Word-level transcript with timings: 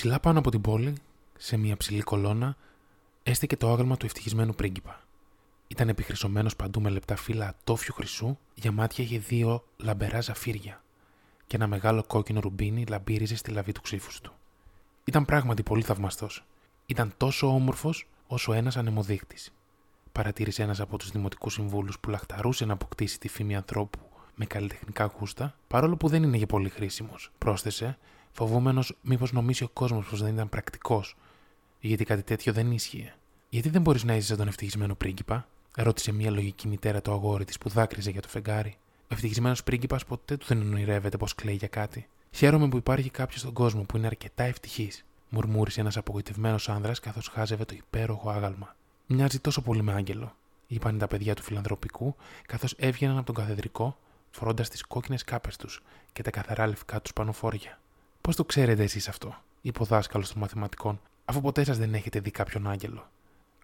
Ψηλά 0.00 0.20
πάνω 0.20 0.38
από 0.38 0.50
την 0.50 0.60
πόλη, 0.60 0.94
σε 1.38 1.56
μια 1.56 1.76
ψηλή 1.76 2.00
κολόνα, 2.00 2.56
έστεκε 3.22 3.56
το 3.56 3.72
άγαλμα 3.72 3.96
του 3.96 4.06
ευτυχισμένου 4.06 4.54
πρίγκιπα. 4.54 5.00
Ήταν 5.68 5.88
επιχρυσωμένος 5.88 6.56
παντού 6.56 6.80
με 6.80 6.90
λεπτά 6.90 7.16
φύλλα 7.16 7.48
ατόφιου 7.48 7.94
χρυσού, 7.94 8.38
για 8.54 8.72
μάτια 8.72 9.04
είχε 9.04 9.18
δύο 9.18 9.64
λαμπερά 9.76 10.20
ζαφύρια 10.20 10.82
και 11.46 11.56
ένα 11.56 11.66
μεγάλο 11.66 12.04
κόκκινο 12.06 12.40
ρουμπίνι 12.40 12.84
λαμπύριζε 12.88 13.36
στη 13.36 13.50
λαβή 13.50 13.72
του 13.72 13.80
ξύφους 13.80 14.20
του. 14.20 14.32
Ήταν 15.04 15.24
πράγματι 15.24 15.62
πολύ 15.62 15.82
θαυμαστός. 15.82 16.44
Ήταν 16.86 17.14
τόσο 17.16 17.46
όμορφος 17.46 18.08
όσο 18.26 18.52
ένας 18.52 18.76
ανεμοδείχτη. 18.76 19.36
Παρατήρησε 20.12 20.62
ένας 20.62 20.80
από 20.80 20.98
τους 20.98 21.10
δημοτικούς 21.10 21.52
συμβούλους 21.52 21.98
που 21.98 22.10
λαχταρούσε 22.10 22.64
να 22.64 22.72
αποκτήσει 22.72 23.18
τη 23.18 23.28
φήμη 23.28 23.56
ανθρώπου 23.56 23.98
με 24.34 24.44
καλλιτεχνικά 24.44 25.12
γούστα, 25.18 25.54
παρόλο 25.68 25.96
που 25.96 26.08
δεν 26.08 26.22
είναι 26.22 26.36
για 26.36 26.46
πολύ 26.46 26.68
χρήσιμος. 26.68 27.30
Πρόσθεσε, 27.38 27.98
φοβούμενος 28.32 28.96
μήπως 29.02 29.32
νομίσει 29.32 29.64
ο 29.64 29.68
κόσμος 29.68 30.06
πως 30.06 30.22
δεν 30.22 30.32
ήταν 30.32 30.48
πρακτικός, 30.48 31.16
γιατί 31.80 32.04
κάτι 32.04 32.22
τέτοιο 32.22 32.52
δεν 32.52 32.72
ίσχυε. 32.72 33.14
Γιατί 33.48 33.68
δεν 33.68 33.82
μπορείς 33.82 34.04
να 34.04 34.14
είσαι 34.14 34.26
σαν 34.26 34.36
τον 34.36 34.48
ευτυχισμένο 34.48 34.94
πρίγκιπα, 34.94 35.48
ρώτησε 35.76 36.12
μια 36.12 36.30
λογική 36.30 36.68
μητέρα 36.68 37.02
το 37.02 37.12
αγόρι 37.12 37.44
της 37.44 37.58
που 37.58 37.68
δάκρυζε 37.68 38.10
για 38.10 38.22
το 38.22 38.28
φεγγάρι. 38.28 38.76
Ο 39.02 39.06
ευτυχισμένος 39.08 39.62
πρίγκιπας 39.62 40.04
ποτέ 40.04 40.36
του 40.36 40.46
δεν 40.46 40.60
ονειρεύεται 40.60 41.16
πως 41.16 41.34
κλαίει 41.34 41.54
για 41.54 41.68
κάτι. 41.68 42.08
Χαίρομαι 42.30 42.68
που 42.68 42.76
υπάρχει 42.76 43.10
κάποιος 43.10 43.40
στον 43.40 43.52
κόσμο 43.52 43.82
που 43.82 43.96
είναι 43.96 44.06
αρκετά 44.06 44.42
ευτυχής, 44.42 45.04
μουρμούρισε 45.28 45.80
ένας 45.80 45.96
απογοητευμένος 45.96 46.68
άνδρας 46.68 47.00
καθώς 47.00 47.28
χάζευε 47.28 47.64
το 47.64 47.74
υπέροχο 47.76 48.30
άγαλμα. 48.30 48.76
Μοιάζει 49.06 49.38
τόσο 49.38 49.62
πολύ 49.62 49.82
με 49.82 49.92
άγγελο, 49.92 50.34
είπαν 50.66 50.98
τα 50.98 51.06
παιδιά 51.06 51.34
του 51.34 51.42
φιλανθρωπικού, 51.42 52.16
καθώς 52.46 52.74
έβγαιναν 52.78 53.16
από 53.16 53.26
τον 53.26 53.34
καθεδρικό, 53.34 53.98
φορώντας 54.30 54.68
τις 54.68 54.82
κόκκινες 54.82 55.24
κάπες 55.24 55.56
τους 55.56 55.82
και 56.12 56.22
τα 56.22 56.30
καθαρά 56.30 56.66
λευκά 56.66 57.00
τους 57.00 57.12
πανοφόρια. 57.12 57.79
Πώς 58.20 58.36
το 58.36 58.44
ξέρετε 58.44 58.82
εσείς 58.82 59.08
αυτό, 59.08 59.34
είπε 59.60 59.82
ο 59.82 59.84
δάσκαλος 59.84 60.32
των 60.32 60.40
μαθηματικών, 60.40 61.00
αφού 61.24 61.40
ποτέ 61.40 61.64
σας 61.64 61.78
δεν 61.78 61.94
έχετε 61.94 62.20
δει 62.20 62.30
κάποιον 62.30 62.68
άγγελο; 62.68 63.10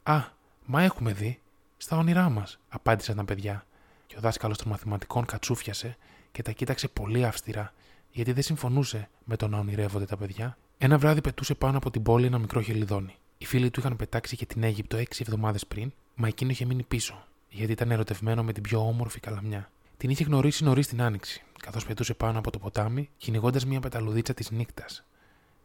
Α, 0.02 0.23
μα 0.65 0.82
έχουμε 0.82 1.12
δει. 1.12 1.40
Στα 1.76 1.96
όνειρά 1.96 2.29
μας, 2.30 2.59
απάντησαν 2.68 3.16
τα 3.16 3.24
παιδιά, 3.24 3.66
και 4.07 4.15
ο 4.18 4.21
δάσκαλος 4.21 4.59
των 4.59 4.68
μαθηματικών 4.68 5.24
κατσούφιασε 5.24 5.96
και 6.32 6.43
τα 6.43 6.52
κοίταξε 6.52 6.88
πολύ 6.88 7.24
αυστηρά, 7.24 7.73
γιατί 8.10 8.32
δεν 8.32 8.43
συμφωνούσε 8.43 9.09
με 9.24 9.37
το 9.37 9.49
να 9.49 9.59
ονειρεύονται 9.59 10.04
τα 10.04 10.16
παιδιά. 10.16 10.57
Ένα 10.79 10.99
βράδυ 10.99 11.21
πετούσε 11.21 11.54
πάνω 11.54 11.77
από 11.77 11.90
την 11.90 12.02
πόλη 12.02 12.27
ένα 12.27 12.38
μικρό 12.38 12.60
χελιδόνι. 12.60 13.15
Οι 13.38 13.45
φίλοι 13.45 13.71
του 13.71 13.80
είχαν 13.80 13.96
πετάξει 13.96 14.37
και 14.37 14.46
την 14.46 14.62
Αίγυπτο 14.62 14.96
έξι 14.96 15.23
εβδομάδες 15.27 15.66
πριν, 15.66 15.93
μα 16.15 16.29
εκείνο 16.29 16.51
είχε 16.51 16.65
μείνει 16.65 16.82
πίσω, 16.82 17.27
γιατί 17.49 17.73
ήταν 17.73 17.90
ερωτευμένο 17.90 18.43
με 18.43 18.52
την 18.52 18.62
πιο 18.62 18.87
όμορφη 18.88 19.21
καλαμιά. 19.21 19.71
Την 19.97 20.11
είχε 20.11 20.25
γνωρίσει 20.25 20.65
νωρίς 20.65 20.87
την 20.87 21.02
άνοιξη, 21.02 21.43
καθώς 21.61 21.87
πετούσε 21.87 22.15
πάνω 22.15 22.39
από 22.39 22.51
το 22.51 22.59
ποτάμι, 22.59 23.09
κυνηγώντας 23.16 23.66
μια 23.66 23.80
πεταλουδίτσα 23.80 24.35
της 24.35 24.51
νύχτας. 24.51 25.05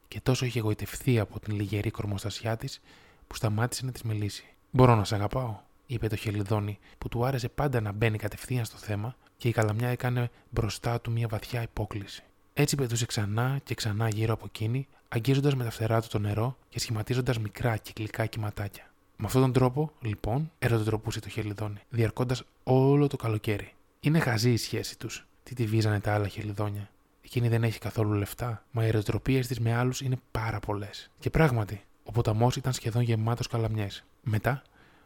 Και 0.08 0.20
τόσο 0.22 0.46
είχε 0.46 0.60
εγωιτευθεί 0.60 1.20
από 1.20 1.40
την 1.40 1.56
λιγερή 1.56 1.92
κορμοστασιά 1.92 2.58
της, 2.58 2.82
που 3.28 3.36
σταμάτησε 3.36 3.86
να 3.86 3.92
της 3.92 4.02
μιλήσει. 4.02 4.46
Μπορώ 4.72 4.96
να 4.96 5.04
σε 5.04 5.16
αγαπάω, 5.16 5.60
είπε 5.86 6.08
το 6.08 6.16
χελιδόνι, 6.16 6.80
που 6.98 7.10
του 7.10 7.26
άρεσε 7.26 7.50
πάντα 7.50 7.82
να 7.82 7.92
μπαίνει 7.92 8.18
κατευθείαν 8.18 8.66
στο 8.66 8.78
θέμα 8.78 9.16
και 9.38 9.48
η 9.48 9.52
καλαμιά 9.52 9.90
έκανε 9.90 10.30
μπροστά 10.50 11.02
του 11.02 11.12
μια 11.12 11.28
βαθιά 11.28 11.62
υπόκληση. 11.62 12.24
Έτσι 12.54 12.76
πετούσε 12.76 13.06
ξανά 13.06 13.60
και 13.64 13.76
ξανά 13.76 14.10
γύρω 14.10 14.34
από 14.34 14.46
εκείνη, 14.46 14.88
αγγίζοντας 15.10 15.56
με 15.56 15.64
τα 15.64 15.72
φτερά 15.72 16.02
του 16.02 16.08
το 16.08 16.20
νερό 16.20 16.58
και 16.70 16.80
σχηματίζοντας 16.80 17.40
μικρά 17.40 17.78
κυκλικά 17.78 18.26
κυματάκια. 18.26 18.92
Με 19.18 19.26
αυτόν 19.26 19.42
τον 19.42 19.54
τρόπο, 19.54 19.92
λοιπόν, 20.02 20.52
ερωτοτροπούσε 20.60 21.20
το 21.20 21.30
χελιδόνι, 21.30 21.80
διαρκώντας 21.90 22.44
όλο 22.64 23.08
το 23.08 23.18
καλοκαίρι. 23.18 23.74
Είναι 24.04 24.20
χαζή 24.20 24.52
η 24.52 24.58
σχέση 24.58 24.98
τους. 24.98 25.26
Τι 25.44 25.56
τη 25.56 25.66
βίζανε 25.66 26.00
τα 26.00 26.14
άλλα 26.14 26.28
χελιδόνια. 26.28 26.90
Εκείνη 27.22 27.48
δεν 27.48 27.64
έχει 27.64 27.80
καθόλου 27.80 28.14
λεφτά, 28.14 28.66
μα 28.72 28.86
οι 28.86 28.88
ερωτροπίε 28.88 29.40
της 29.40 29.60
με 29.60 29.74
άλλους 29.74 30.02
είναι 30.02 30.18
πάρα 30.32 30.60
πολλές. 30.60 31.10
Και 31.20 31.30
πράγματι, 31.30 31.84
ο 32.04 32.12
ποταμός 32.12 32.56
ήταν 32.56 32.74
σχεδόν 32.74 33.02
γεμάτος 33.02 33.48
καλαμιές. 33.48 34.04
Μετά, 34.24 34.62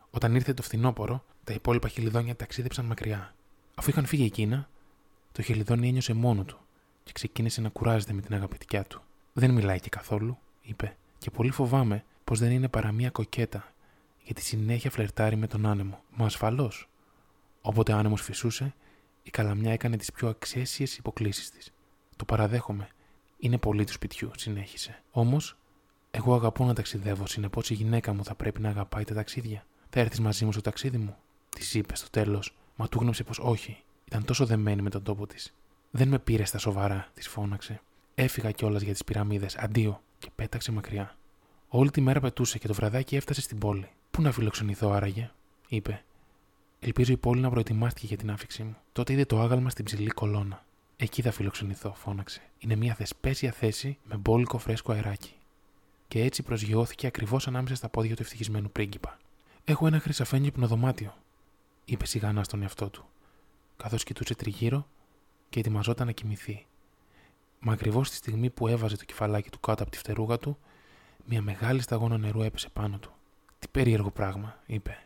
όταν 0.09 0.35
ήρθε 0.35 0.53
το 0.53 0.61
φθινόπωρο, 0.61 1.25
τα 1.43 1.53
υπόλοιπα 1.53 1.87
χελιδόνια 1.87 2.35
ταξίδεψαν 2.35 2.85
μακριά. 2.85 3.35
Αφού 3.75 3.89
είχαν 3.89 4.05
φύγει 4.05 4.25
εκείνα, 4.25 4.69
το 5.31 5.41
χελιδόνι 5.41 5.87
ένιωσε 5.87 6.13
μόνο 6.13 6.43
του 6.43 6.57
και 7.03 7.11
ξεκίνησε 7.11 7.61
να 7.61 7.69
κουράζεται 7.69 8.13
με 8.13 8.21
την 8.21 8.35
αγαπητικιά 8.35 8.83
του. 8.83 9.01
Δεν 9.33 9.51
μιλάει 9.51 9.79
και 9.79 9.89
καθόλου, 9.89 10.37
είπε, 10.61 10.95
και 11.17 11.31
πολύ 11.31 11.51
φοβάμαι 11.51 12.03
πως 12.23 12.39
δεν 12.39 12.51
είναι 12.51 12.67
παρά 12.67 12.91
μία 12.91 13.09
κοκέτα, 13.09 13.73
γιατί 14.23 14.41
συνέχεια 14.41 14.91
φλερτάρει 14.91 15.35
με 15.35 15.47
τον 15.47 15.65
άνεμο. 15.65 16.03
Μα 16.15 16.25
ασφαλώς. 16.25 16.89
Όποτε 17.61 17.93
ο 17.93 17.97
άνεμος 17.97 18.21
φυσούσε, 18.21 18.73
η 19.25 19.29
καλαμιά 19.29 19.71
έκανε 19.71 19.97
τις 19.97 20.11
πιο 20.11 20.27
αξέσιες 20.27 20.97
υποκλήσεις 20.97 21.51
της. 21.51 21.73
Το 22.15 22.25
παραδέχομαι. 22.25 22.87
Είναι 23.37 23.57
πολύ 23.57 23.83
του 23.83 23.91
σπιτιού, 23.91 24.31
συνέχισε. 24.37 25.01
Όμως, 25.11 25.57
εγώ 26.11 26.35
αγαπώ 26.35 26.65
να 26.65 26.73
ταξιδεύω, 26.73 27.27
συνεπώς 27.27 27.69
η 27.69 27.73
γυναίκα 27.73 28.13
μου 28.13 28.23
θα 28.23 28.35
πρέπει 28.35 28.61
να 28.61 28.69
αγαπάει 28.69 29.03
τα 29.03 29.13
ταξίδια. 29.13 29.65
Θα 29.89 29.99
έρθεις 29.99 30.19
μαζί 30.19 30.45
μου 30.45 30.51
στο 30.51 30.61
ταξίδι 30.61 30.97
μου, 30.97 31.17
της 31.49 31.73
είπες 31.73 31.99
στο 31.99 32.09
τέλος, 32.09 32.55
μα 32.75 32.87
του 32.87 32.99
γνώψε 32.99 33.23
πως 33.23 33.39
όχι. 33.39 33.83
Ήταν 34.05 34.25
τόσο 34.25 34.45
δεμένη 34.45 34.81
με 34.81 34.89
τον 34.89 35.03
τόπο 35.03 35.27
της. 35.27 35.53
Δεν 35.91 36.07
με 36.07 36.19
πήρε 36.19 36.45
στα 36.45 36.57
σοβαρά, 36.57 37.07
της 37.13 37.27
φώναξε. 37.27 37.81
Έφυγα 38.15 38.51
κιόλας 38.51 38.81
για 38.81 38.91
τις 38.91 39.03
πυραμίδες, 39.03 39.57
αντίο, 39.57 40.01
και 40.19 40.29
πέταξε 40.35 40.71
μακριά. 40.71 41.15
Όλη 41.67 41.91
τη 41.91 42.01
μέρα 42.01 42.19
πετούσε 42.19 42.57
και 42.57 42.67
το 42.67 42.73
βραδάκι 42.73 43.15
έφτασε 43.15 43.41
στην 43.41 43.57
πόλη. 43.57 43.89
Πού 44.11 44.21
να 44.21 44.31
φιλοξενηθώ 44.31 44.89
άραγε, 44.89 45.31
είπε. 45.67 46.03
Ελπίζω 46.85 47.11
η 47.11 47.17
πόλη 47.17 47.41
να 47.41 47.49
προετοιμάστηκε 47.49 48.05
για 48.05 48.17
την 48.17 48.31
άφηξή 48.31 48.63
μου. 48.63 48.75
Τότε 48.91 49.13
είδε 49.13 49.25
το 49.25 49.39
άγαλμα 49.39 49.69
στην 49.69 49.85
ψηλή 49.85 50.09
κολόνα. 50.09 50.65
Εκεί 50.97 51.21
θα 51.21 51.31
φιλοξενηθώ, 51.31 51.93
φώναξε. 51.93 52.41
Είναι 52.57 52.75
μια 52.75 52.93
θεσπέσια 52.93 53.51
θέση 53.51 53.97
με 54.03 54.15
μπόλικο 54.15 54.57
φρέσκο 54.57 54.91
αεράκι. 54.91 55.33
Και 56.07 56.23
έτσι 56.23 56.43
προσγειώθηκε 56.43 57.07
ακριβώς 57.07 57.47
ανάμεσα 57.47 57.75
στα 57.75 57.89
πόδια 57.89 58.15
του 58.15 58.21
ευτυχισμένου 58.21 58.71
πρίγκιπα. 58.71 59.17
Έχω 59.63 59.87
ένα 59.87 59.99
χρυσαφένιο 59.99 60.51
δωμάτιο, 60.55 61.13
είπε 61.85 62.05
σιγανά 62.05 62.43
στον 62.43 62.61
εαυτό 62.61 62.89
του, 62.89 63.05
καθώς 63.77 64.03
κοιτούσε 64.03 64.35
τριγύρω 64.35 64.87
και 65.49 65.59
ετοιμαζόταν 65.59 66.05
να 66.05 66.11
κοιμηθεί. 66.11 66.65
Μα 67.59 67.73
ακριβώς 67.73 68.09
τη 68.09 68.15
στιγμή 68.15 68.49
που 68.49 68.67
έβαζε 68.67 68.97
το 68.97 69.05
κεφαλάκι 69.05 69.49
του 69.49 69.59
κάτω 69.59 69.83
από 69.83 69.91
τη 69.91 69.97
φτερούγα 69.97 70.37
του, 70.37 70.57
μια 71.25 71.41
μεγάλη 71.41 71.81
σταγόνα 71.81 72.17
νερού 72.17 72.41
έπεσε 72.41 72.69
πάνω 72.69 72.97
του. 72.97 73.11
Τι 73.59 73.67
περίεργο 73.67 74.11
πράγμα, 74.11 74.59
είπε. 74.65 75.04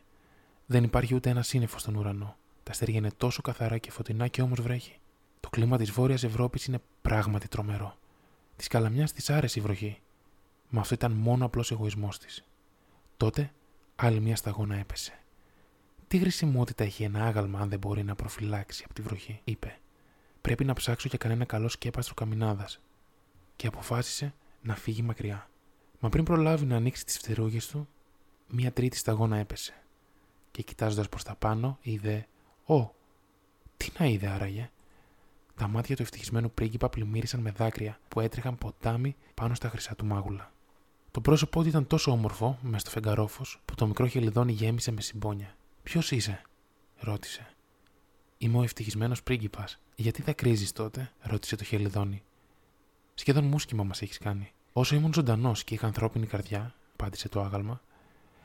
Δεν 0.70 0.84
υπάρχει 0.84 1.14
ούτε 1.14 1.30
ένα 1.30 1.42
σύννεφο 1.42 1.78
στον 1.78 1.94
ουρανό. 1.94 2.36
Τα 2.62 2.70
αστέρια 2.70 2.98
είναι 2.98 3.10
τόσο 3.16 3.42
καθαρά 3.42 3.78
και 3.78 3.90
φωτεινά 3.90 4.28
και 4.28 4.42
όμως 4.42 4.60
βρέχει. 4.60 4.98
Το 5.40 5.48
κλίμα 5.50 5.76
της 5.78 5.90
Βόρειας 5.90 6.22
Ευρώπης 6.22 6.64
είναι 6.64 6.80
πράγματι 7.02 7.48
τρομερό. 7.48 7.96
Της 8.56 8.68
καλαμιάς 8.68 9.12
της 9.12 9.30
άρεσε 9.30 9.58
η 9.58 9.62
βροχή. 9.62 10.00
Μα 10.68 10.80
αυτό 10.80 10.94
ήταν 10.94 11.12
μόνο 11.12 11.44
απλός 11.44 11.70
εγωισμός 11.70 12.18
της. 12.18 12.44
Τότε 13.16 13.52
άλλη 13.96 14.20
μια 14.20 14.36
σταγόνα 14.36 14.76
έπεσε. 14.76 15.18
Τι 16.08 16.18
χρησιμότητα 16.18 16.84
έχει 16.84 17.02
ένα 17.02 17.26
άγαλμα 17.26 17.60
αν 17.60 17.68
δεν 17.68 17.78
μπορεί 17.78 18.02
να 18.02 18.14
προφυλάξει 18.14 18.82
από 18.84 18.94
τη 18.94 19.02
βροχή, 19.02 19.40
είπε. 19.44 19.78
Πρέπει 20.40 20.64
να 20.64 20.72
ψάξω 20.72 21.08
για 21.08 21.18
κανένα 21.18 21.44
καλό 21.44 21.68
σκέπαστρο 21.68 22.14
καμινάδας. 22.14 22.80
Και 23.56 23.66
αποφάσισε 23.66 24.34
να 24.62 24.74
φύγει 24.74 25.02
μακριά. 25.02 25.48
Μα 26.00 26.08
πριν 26.08 26.24
προλάβει 26.24 26.64
να 26.66 26.76
ανοίξει 26.76 27.04
τις 27.04 27.18
φτερούγες 27.18 27.66
του, 27.66 27.88
μία 28.48 28.72
τρίτη 28.72 28.96
σταγόνα 28.96 29.36
έπεσε. 29.36 29.74
Και 30.50 30.62
κοιτάζοντας 30.62 31.08
προς 31.08 31.22
τα 31.22 31.34
πάνω, 31.34 31.78
είδε. 31.82 32.26
Ω, 32.66 32.90
τι 33.76 33.90
να 33.98 34.06
είδε 34.06 34.26
άραγε. 34.26 34.70
Τα 35.56 35.68
μάτια 35.68 35.96
του 35.96 36.02
ευτυχισμένου 36.02 36.50
πρίγκιπα 36.50 36.88
πλημμύρισαν 36.88 37.40
με 37.40 37.50
δάκρυα 37.50 37.98
που 38.08 38.20
έτρεχαν 38.20 38.58
ποτάμι 38.58 39.16
πάνω 39.34 39.54
στα 39.54 39.68
χρυσά 39.68 39.94
του 39.94 40.06
μάγουλα. 40.06 40.52
Το 41.10 41.20
πρόσωπό 41.20 41.62
του 41.62 41.68
ήταν 41.68 41.86
τόσο 41.86 42.10
όμορφο, 42.10 42.58
μες 42.62 42.80
στο 42.80 42.90
φεγγαρόφο, 42.90 43.42
που 43.64 43.74
το 43.74 43.86
μικρό 43.86 44.06
χελιδόνι 44.06 44.52
γέμισε 44.52 44.90
με 44.90 45.00
συμπόνια. 45.00 45.56
Ποιος 45.82 46.10
είσαι, 46.10 46.42
ρώτησε. 46.98 47.54
Είμαι 48.38 48.58
ο 48.58 48.62
ευτυχισμένος 48.62 49.22
πρίγκιπας. 49.22 49.80
Γιατί 49.94 50.22
θα 50.22 50.32
κρίζει 50.32 50.72
τότε, 50.72 51.12
ρώτησε 51.20 51.56
το 51.56 51.64
χελιδόνι. 51.64 52.22
Σχεδόν 53.14 53.44
μουσκιμα 53.44 53.84
μας 53.84 54.02
έχεις 54.02 54.18
κάνει. 54.18 54.52
Όσο 54.72 54.94
ήμουν 54.94 55.14
ζωντανός 55.14 55.64
και 55.64 55.74
είχα 55.74 55.86
ανθρώπινη 55.86 56.26
καρδιά, 56.26 56.74
απάντησε 56.92 57.28
το 57.28 57.40
άγαλμα, 57.40 57.80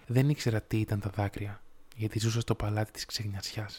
δεν 0.08 0.30
ήξερα 0.30 0.62
τι 0.62 0.80
ήταν 0.80 1.00
τα 1.00 1.10
δάκρυα, 1.10 1.62
γιατί 1.96 2.20
ζούσα 2.20 2.40
στο 2.40 2.56
παλάτι 2.56 2.92
της 2.92 3.06
ξεγνιασιά, 3.06 3.70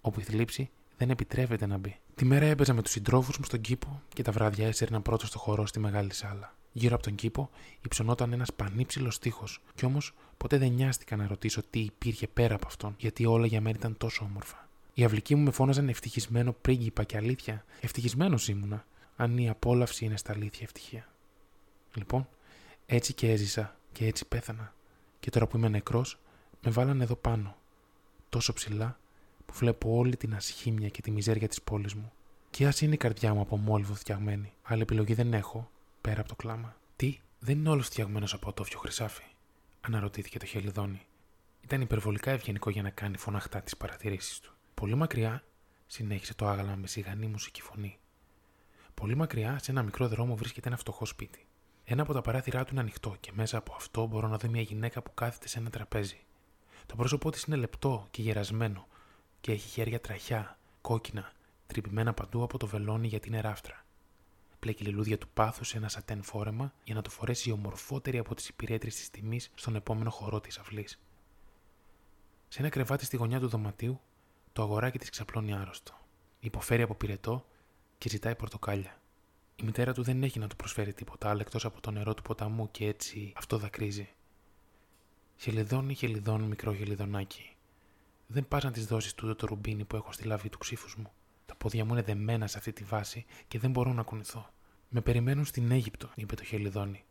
όπου 0.00 0.20
η 0.20 0.22
θλίψη 0.22 0.70
δεν 0.96 1.10
επιτρέπεται 1.10 1.66
να 1.66 1.76
μπει. 1.76 1.98
Τη 2.14 2.24
μέρα 2.24 2.44
έπαιζα 2.44 2.74
με 2.74 2.82
τους 2.82 2.90
συντρόφους 2.90 3.38
μου 3.38 3.44
στον 3.44 3.60
κήπο 3.60 4.02
και 4.14 4.22
τα 4.22 4.32
βράδια 4.32 4.66
έσαιρνα 4.66 5.00
πρώτο 5.00 5.26
στο 5.26 5.38
χορό 5.38 5.66
στη 5.66 5.78
μεγάλη 5.78 6.12
σάλα. 6.12 6.54
Γύρω 6.72 6.94
από 6.94 7.04
τον 7.04 7.14
κήπο 7.14 7.50
υψωνόταν 7.84 8.32
ένας 8.32 8.52
πανύψηλος 8.52 9.18
τείχο, 9.18 9.44
κι 9.74 9.84
όμως 9.84 10.14
ποτέ 10.36 10.58
δεν 10.58 10.72
νοιάστηκα 10.72 11.16
να 11.16 11.26
ρωτήσω 11.26 11.62
τι 11.70 11.80
υπήρχε 11.80 12.26
πέρα 12.26 12.54
από 12.54 12.66
αυτόν, 12.66 12.94
γιατί 12.98 13.26
όλα 13.26 13.46
για 13.46 13.60
μένα 13.60 13.76
ήταν 13.78 13.96
τόσο 13.96 14.24
όμορφα. 14.24 14.68
Οι 14.94 15.04
αυλικοί 15.04 15.34
μου 15.34 15.42
με 15.42 15.50
φώναζαν 15.50 15.88
ευτυχισμένο 15.88 16.52
πρίγκιπα 16.52 17.04
και 17.04 17.16
αλήθεια. 17.16 17.64
Ευτυχισμένος 17.80 18.48
ήμουνα, 18.48 18.84
αν 19.16 19.38
η 19.38 19.48
απόλαυση 19.48 20.04
είναι 20.04 20.16
στα 20.16 20.32
αλήθεια 20.32 20.60
ευτυχία. 20.62 21.08
Λοιπόν, 21.94 22.28
έτσι 22.86 23.12
και 23.12 23.30
έζησα 23.30 23.76
και 23.92 24.06
έτσι 24.06 24.26
πέθανα. 24.26 24.74
Και 25.20 25.30
τώρα 25.30 25.46
που 25.46 25.56
είμαι 25.56 25.68
νεκρός, 25.68 26.18
με 26.60 26.70
βάλανε 26.70 27.02
εδώ 27.02 27.14
πάνω, 27.14 27.56
τόσο 28.34 28.52
ψηλά, 28.52 28.98
που 29.46 29.54
βλέπω 29.54 29.96
όλη 29.96 30.16
την 30.16 30.34
ασχήμια 30.34 30.88
και 30.88 31.02
τη 31.02 31.10
μιζέρια 31.10 31.48
της 31.48 31.62
πόλης 31.62 31.94
μου. 31.94 32.12
Και 32.50 32.66
ας 32.66 32.80
είναι 32.80 32.94
η 32.94 32.96
καρδιά 32.96 33.34
μου 33.34 33.40
από 33.40 33.56
μόλιβο 33.56 33.94
φτιαγμένη. 33.94 34.52
Άλλη 34.62 34.82
επιλογή 34.82 35.14
δεν 35.14 35.34
έχω, 35.34 35.70
πέρα 36.00 36.20
από 36.20 36.28
το 36.28 36.34
κλάμα. 36.34 36.76
Τι, 36.96 37.18
Δεν 37.38 37.58
είναι 37.58 37.68
όλος 37.68 37.86
φτιαγμένος 37.86 38.34
από 38.34 38.52
τόφιο 38.52 38.78
χρυσάφι, 38.78 39.24
αναρωτήθηκε 39.80 40.38
το 40.38 40.46
χελιδόνι. 40.46 41.00
Ήταν 41.60 41.80
υπερβολικά 41.80 42.30
ευγενικό 42.30 42.70
για 42.70 42.82
να 42.82 42.90
κάνει 42.90 43.16
φωναχτά 43.16 43.60
τις 43.60 43.76
παρατηρήσεις 43.76 44.40
του. 44.40 44.52
Πολύ 44.74 44.94
μακριά, 44.94 45.44
συνέχισε 45.86 46.34
το 46.34 46.46
άγαλμα 46.46 46.74
με 46.74 46.86
σιγανή 46.86 47.26
μουσική 47.26 47.62
φωνή. 47.62 47.98
Πολύ 48.94 49.14
μακριά, 49.14 49.58
σε 49.62 49.70
ένα 49.70 49.82
μικρό 49.82 50.08
δρόμο, 50.08 50.36
βρίσκεται 50.36 50.68
ένα 50.68 50.76
φτωχό 50.76 51.04
σπίτι. 51.04 51.46
Ένα 51.84 52.02
από 52.02 52.12
τα 52.12 52.20
παράθυρά 52.20 52.64
του 52.64 52.70
είναι 52.72 52.80
ανοιχτό 52.80 53.16
και 53.20 53.30
μέσα 53.34 53.58
από 53.58 53.74
αυτό 53.74 54.06
μπορώ 54.06 54.28
να 54.28 54.36
δω 54.36 54.48
μια 54.48 54.62
γυναίκα 54.62 55.02
που 55.02 55.14
κάθεται 55.14 55.48
σε 55.48 55.58
ένα 55.58 55.70
τραπέζι. 55.70 56.24
Το 56.86 56.96
πρόσωπό 56.96 57.30
της 57.30 57.42
είναι 57.42 57.56
λεπτό 57.56 58.06
και 58.10 58.22
γερασμένο 58.22 58.86
και 59.40 59.52
έχει 59.52 59.68
χέρια 59.68 60.00
τραχιά, 60.00 60.58
κόκκινα, 60.80 61.32
τρυπημένα 61.66 62.14
παντού 62.14 62.42
από 62.42 62.58
το 62.58 62.66
βελόνι 62.66 63.06
για 63.06 63.20
την 63.20 63.34
εράφτρα. 63.34 63.84
Πλέκει 64.58 64.84
λουλούδια 64.84 65.18
του 65.18 65.28
πάθους 65.34 65.68
σε 65.68 65.76
ένα 65.76 65.88
σατέν 65.88 66.22
φόρεμα 66.22 66.72
για 66.84 66.94
να 66.94 67.02
το 67.02 67.10
φορέσει 67.10 67.48
η 67.48 67.52
ομορφότερη 67.52 68.18
από 68.18 68.34
τις 68.34 68.48
υπηρέτρε 68.48 68.88
της 68.88 69.10
τιμής 69.10 69.50
στον 69.54 69.74
επόμενο 69.74 70.10
χορό 70.10 70.40
της 70.40 70.58
αυλής. 70.58 70.98
Σε 72.48 72.60
ένα 72.60 72.68
κρεβάτι 72.68 73.04
στη 73.04 73.16
γωνιά 73.16 73.40
του 73.40 73.48
δωματίου, 73.48 74.00
το 74.52 74.62
αγοράκι 74.62 74.98
της 74.98 75.10
ξαπλώνει 75.10 75.54
άρρωστο. 75.54 75.92
Υποφέρει 76.40 76.82
από 76.82 76.94
πυρετό 76.94 77.46
και 77.98 78.08
ζητάει 78.08 78.34
πορτοκάλια. 78.34 79.00
Η 79.56 79.62
μητέρα 79.62 79.92
του 79.92 80.02
δεν 80.02 80.22
έχει 80.22 80.38
να 80.38 80.46
του 80.46 80.56
προσφέρει 80.56 80.92
τίποτα 80.92 81.30
άλλο 81.30 81.40
εκτός 81.40 81.64
από 81.64 81.80
το 81.80 81.90
νερό 81.90 82.14
του 82.14 82.22
ποταμού 82.22 82.70
και 82.70 82.86
έτσι 82.86 83.32
αυτό 83.36 83.58
δακρύζει. 83.58 84.08
Χελιδόνι, 85.36 85.94
χελιδόνι, 85.94 86.46
μικρό 86.46 86.74
χελιδονάκι. 86.74 87.56
Δεν 88.26 88.48
πας 88.48 88.64
να 88.64 88.70
της 88.70 88.86
δώσεις 88.86 89.14
τούτο 89.14 89.34
το 89.34 89.46
ρουμπίνι 89.46 89.84
που 89.84 89.96
έχω 89.96 90.12
στη 90.12 90.24
λαβή 90.24 90.48
του 90.48 90.58
ξύφους 90.58 90.96
μου. 90.96 91.12
Τα 91.46 91.54
πόδια 91.54 91.84
μου 91.84 91.92
είναι 91.92 92.02
δεμένα 92.02 92.46
σε 92.46 92.58
αυτή 92.58 92.72
τη 92.72 92.84
βάση 92.84 93.24
και 93.48 93.58
δεν 93.58 93.70
μπορώ 93.70 93.92
να 93.92 94.02
κουνηθώ. 94.02 94.48
Με 94.88 95.00
περιμένουν 95.00 95.44
στην 95.44 95.70
Αίγυπτο, 95.70 96.10
είπε 96.14 96.34
το 96.34 96.44
χελιδόνι. 96.44 97.04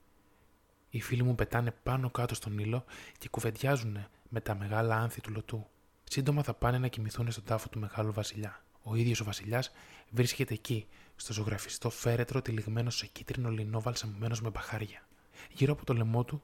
Οι 0.89 1.01
φίλοι 1.01 1.23
μου 1.23 1.35
πετάνε 1.35 1.71
πάνω 1.83 2.09
κάτω 2.09 2.35
στον 2.35 2.57
ήλο 2.59 2.85
και 3.17 3.29
κουβεντιάζουν 3.29 4.07
με 4.29 4.41
τα 4.41 4.55
μεγάλα 4.55 4.95
άνθη 4.95 5.21
του 5.21 5.31
λωτού. 5.31 5.67
Σύντομα 6.03 6.43
θα 6.43 6.53
πάνε 6.53 6.77
να 6.77 6.87
κοιμηθούν 6.87 7.31
στον 7.31 7.43
τάφο 7.43 7.69
του 7.69 7.79
μεγάλου 7.79 8.13
βασιλιά. 8.13 8.63
Ο 8.83 8.95
ίδιος 8.95 9.19
ο 9.19 9.23
βασιλιάς 9.23 9.71
βρίσκεται 10.09 10.53
εκεί, 10.53 10.87
στο 11.15 11.33
ζωγραφιστό 11.33 11.89
φέρετρο 11.89 12.41
τυλιγμένο 12.41 12.89
σε 12.89 13.05
κίτρινο 13.05 13.49
λινό 13.49 13.81
βαλσαμμένο 13.81 14.35
με 14.41 14.49
μπαχάρια. 14.49 15.07
Γύρω 15.51 15.73
από 15.73 15.85
το 15.85 15.93
λαιμό 15.93 16.23
του 16.23 16.41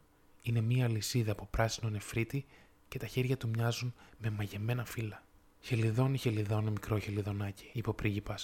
είναι 0.50 0.62
μία 0.62 0.88
λυσίδα 0.88 1.32
από 1.32 1.48
πράσινο 1.52 1.90
νεφρίτη 1.90 2.46
και 2.88 3.00
τα 3.00 3.08
χέρια 3.08 3.38
του 3.38 3.50
μοιάζουν 3.50 3.94
με 4.18 4.30
μαγεμένα 4.30 4.86
φύλλα. 4.86 5.24
Χελιδόνι, 5.62 6.18
χελιδόνι, 6.18 6.72
μικρό 6.72 7.00
χελιδονάκι, 7.00 7.70
είπε 7.74 7.90
ο 7.90 7.94
πρίγκιπα. 7.94 8.36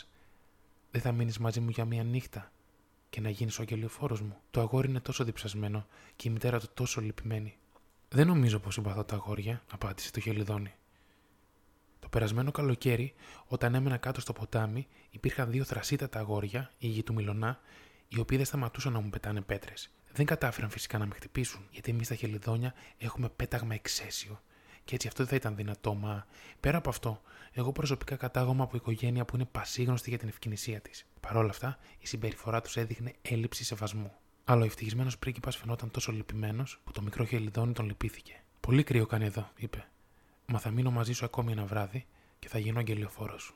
Δεν 0.92 1.02
θα 1.02 1.12
μείνεις 1.12 1.38
μαζί 1.38 1.60
μου 1.60 1.70
για 1.70 1.86
μία 1.86 2.04
νύχτα 2.04 2.52
και 3.10 3.22
να 3.22 3.30
γίνεις 3.30 3.60
ο 3.60 3.62
αγγελιοφόρος 3.62 4.22
μου. 4.22 4.38
Το 4.52 4.62
αγόρι 4.62 4.90
είναι 4.90 5.00
τόσο 5.00 5.24
διψασμένο 5.24 5.88
και 6.16 6.28
η 6.28 6.32
μητέρα 6.32 6.60
του 6.60 6.68
τόσο 6.74 7.02
λυπημένη. 7.02 7.58
Δεν 8.10 8.28
νομίζω 8.28 8.60
πως 8.60 8.74
συμπαθώ 8.74 9.04
τα 9.04 9.16
αγόρια, 9.16 9.64
απάντησε 9.72 10.12
το 10.12 10.20
χελιδόνι. 10.20 10.74
Το 12.00 12.10
περασμένο 12.10 12.52
καλοκαίρι, 12.52 13.14
όταν 13.48 13.76
έμενα 13.76 13.98
κάτω 13.98 14.22
στο 14.22 14.34
ποτάμι, 14.34 14.88
υπήρχαν 15.12 15.52
δύο 15.52 15.64
θρασίτατα 15.64 16.20
αγόρια, 16.20 16.72
η 16.78 16.88
γη 16.88 17.04
του 17.04 17.14
Μιλονά, 17.14 17.60
οι 18.08 18.20
οποίοι 18.20 18.38
δεν 18.38 18.46
σταματούσαν 18.46 18.94
να 18.94 19.00
μου 19.00 19.10
πετάνε 19.10 19.42
πέτρες. 19.42 19.90
Δεν 20.16 20.26
κατάφεραν 20.26 20.70
φυσικά 20.70 20.98
να 20.98 21.06
με 21.06 21.14
χτυπήσουν, 21.14 21.68
γιατί 21.72 21.92
εμείς 21.92 22.06
στα 22.06 22.16
χελιδόνια 22.16 22.74
έχουμε 22.98 23.30
πέταγμα 23.30 23.74
εξαίσιο. 23.74 24.42
Και 24.84 24.96
έτσι 24.96 25.08
αυτό 25.08 25.20
δεν 25.24 25.30
θα 25.30 25.36
ήταν 25.36 25.56
δυνατό, 25.56 25.94
μα 25.94 26.26
πέρα 26.60 26.78
από 26.78 26.90
αυτό, 26.90 27.22
εγώ 27.52 27.72
προσωπικά 27.72 28.16
κατάγομαι 28.16 28.64
από 28.64 28.78
οικογένεια 28.78 29.26
που 29.26 29.36
είναι 29.36 29.46
πασίγνωστη 29.46 30.10
για 30.10 30.18
την 30.20 30.28
ευκαινησία 30.28 30.82
της. 30.82 31.06
Παρ' 31.20 31.36
όλα 31.36 31.50
αυτά, 31.50 31.78
η 32.00 32.08
συμπεριφορά 32.08 32.62
τους 32.62 32.78
έδειχνε 32.78 33.14
έλλειψη 33.22 33.64
σεβασμού. 33.64 34.14
Αλλά 34.44 34.62
ο 34.62 34.66
ευτυχισμένος 34.66 35.18
πρίγκιπας 35.18 35.56
φαινόταν 35.58 35.92
τόσο 35.92 36.12
λυπημένος 36.12 36.80
που 36.84 36.92
το 36.92 37.02
μικρό 37.02 37.26
χελιδόνι 37.26 37.74
τον 37.74 37.86
λυπήθηκε. 37.86 38.44
Πολύ 38.60 38.84
κρύο 38.84 39.06
κάνει 39.06 39.26
εδώ, 39.26 39.52
είπε. 39.56 39.88
Μα 40.46 40.60
θα 40.60 40.70
μείνω 40.70 40.92
μαζί 40.92 41.14
σου 41.14 41.26
ακόμη 41.26 41.52
ένα 41.52 41.66
βράδυ 41.66 42.06
και 42.40 42.48
θα 42.48 42.60
γίνω 42.60 42.80
αγγελιοφόρος 42.80 43.42
σου. 43.44 43.56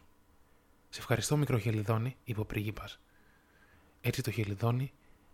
Σε 0.90 1.00
ευχαριστώ, 1.00 1.38
μικρό 1.38 1.58
χελιδόνι, 1.58 2.16
είπε 2.24 2.40
ο 2.40 2.46
πρίγκιπας. 2.46 3.00
Έτσι 4.02 4.22
το 4.22 4.32
χελιδόνι 4.32 4.92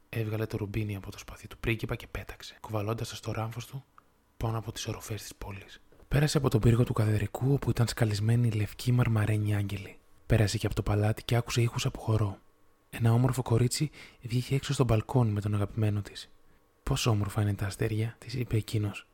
έβγαλε 0.10 0.46
το 0.46 0.58
ρουμπίνι 0.58 0.96
από 0.96 1.12
το 1.12 1.18
σπαθί 1.18 1.48
του 1.48 1.58
πρίγκιπα 1.58 1.96
και 1.96 2.08
πέταξε, 2.08 2.58
κουβαλώντας 2.62 3.10
το 3.10 3.16
στο 3.16 3.32
ράμφος 3.32 3.66
του 3.66 3.84
πάνω 4.38 4.58
από 4.58 4.72
τις 4.72 4.88
οροφές 4.88 5.22
της 5.22 5.36
πόλης. 5.36 5.82
Πέρασε 6.08 6.38
από 6.38 6.50
τον 6.50 6.60
πύργο 6.60 6.84
του 6.84 6.94
καθεδρικού 6.94 7.54
όπου 7.54 7.70
ήταν 7.70 7.88
σκαλισμένοι 7.88 8.52
λευκοί 8.52 8.92
μαρμαρένοι 8.92 9.56
άγγελοι. 9.56 10.00
Πέρασε 10.26 10.58
και 10.58 10.66
από 10.66 10.76
το 10.76 10.84
παλάτι 10.84 11.24
και 11.24 11.36
άκουσε 11.36 11.62
ήχους 11.62 11.86
από 11.86 12.00
χορό. 12.00 12.38
Ένα 12.90 13.14
όμορφο 13.14 13.42
κορίτσι 13.42 13.90
βγήκε 14.22 14.56
έξω 14.56 14.74
στο 14.74 14.84
μπαλκόνι 14.84 15.32
με 15.32 15.42
τον 15.42 15.54
αγαπημένο 15.54 16.02
της. 16.02 16.30
Πόσο 16.84 17.10
όμορφα 17.10 17.42
είναι 17.42 17.54
τα 17.54 17.66
αστέρια, 17.66 18.16
της 18.18 18.34
είπε 18.34 18.58
εκείνος. 18.58 19.08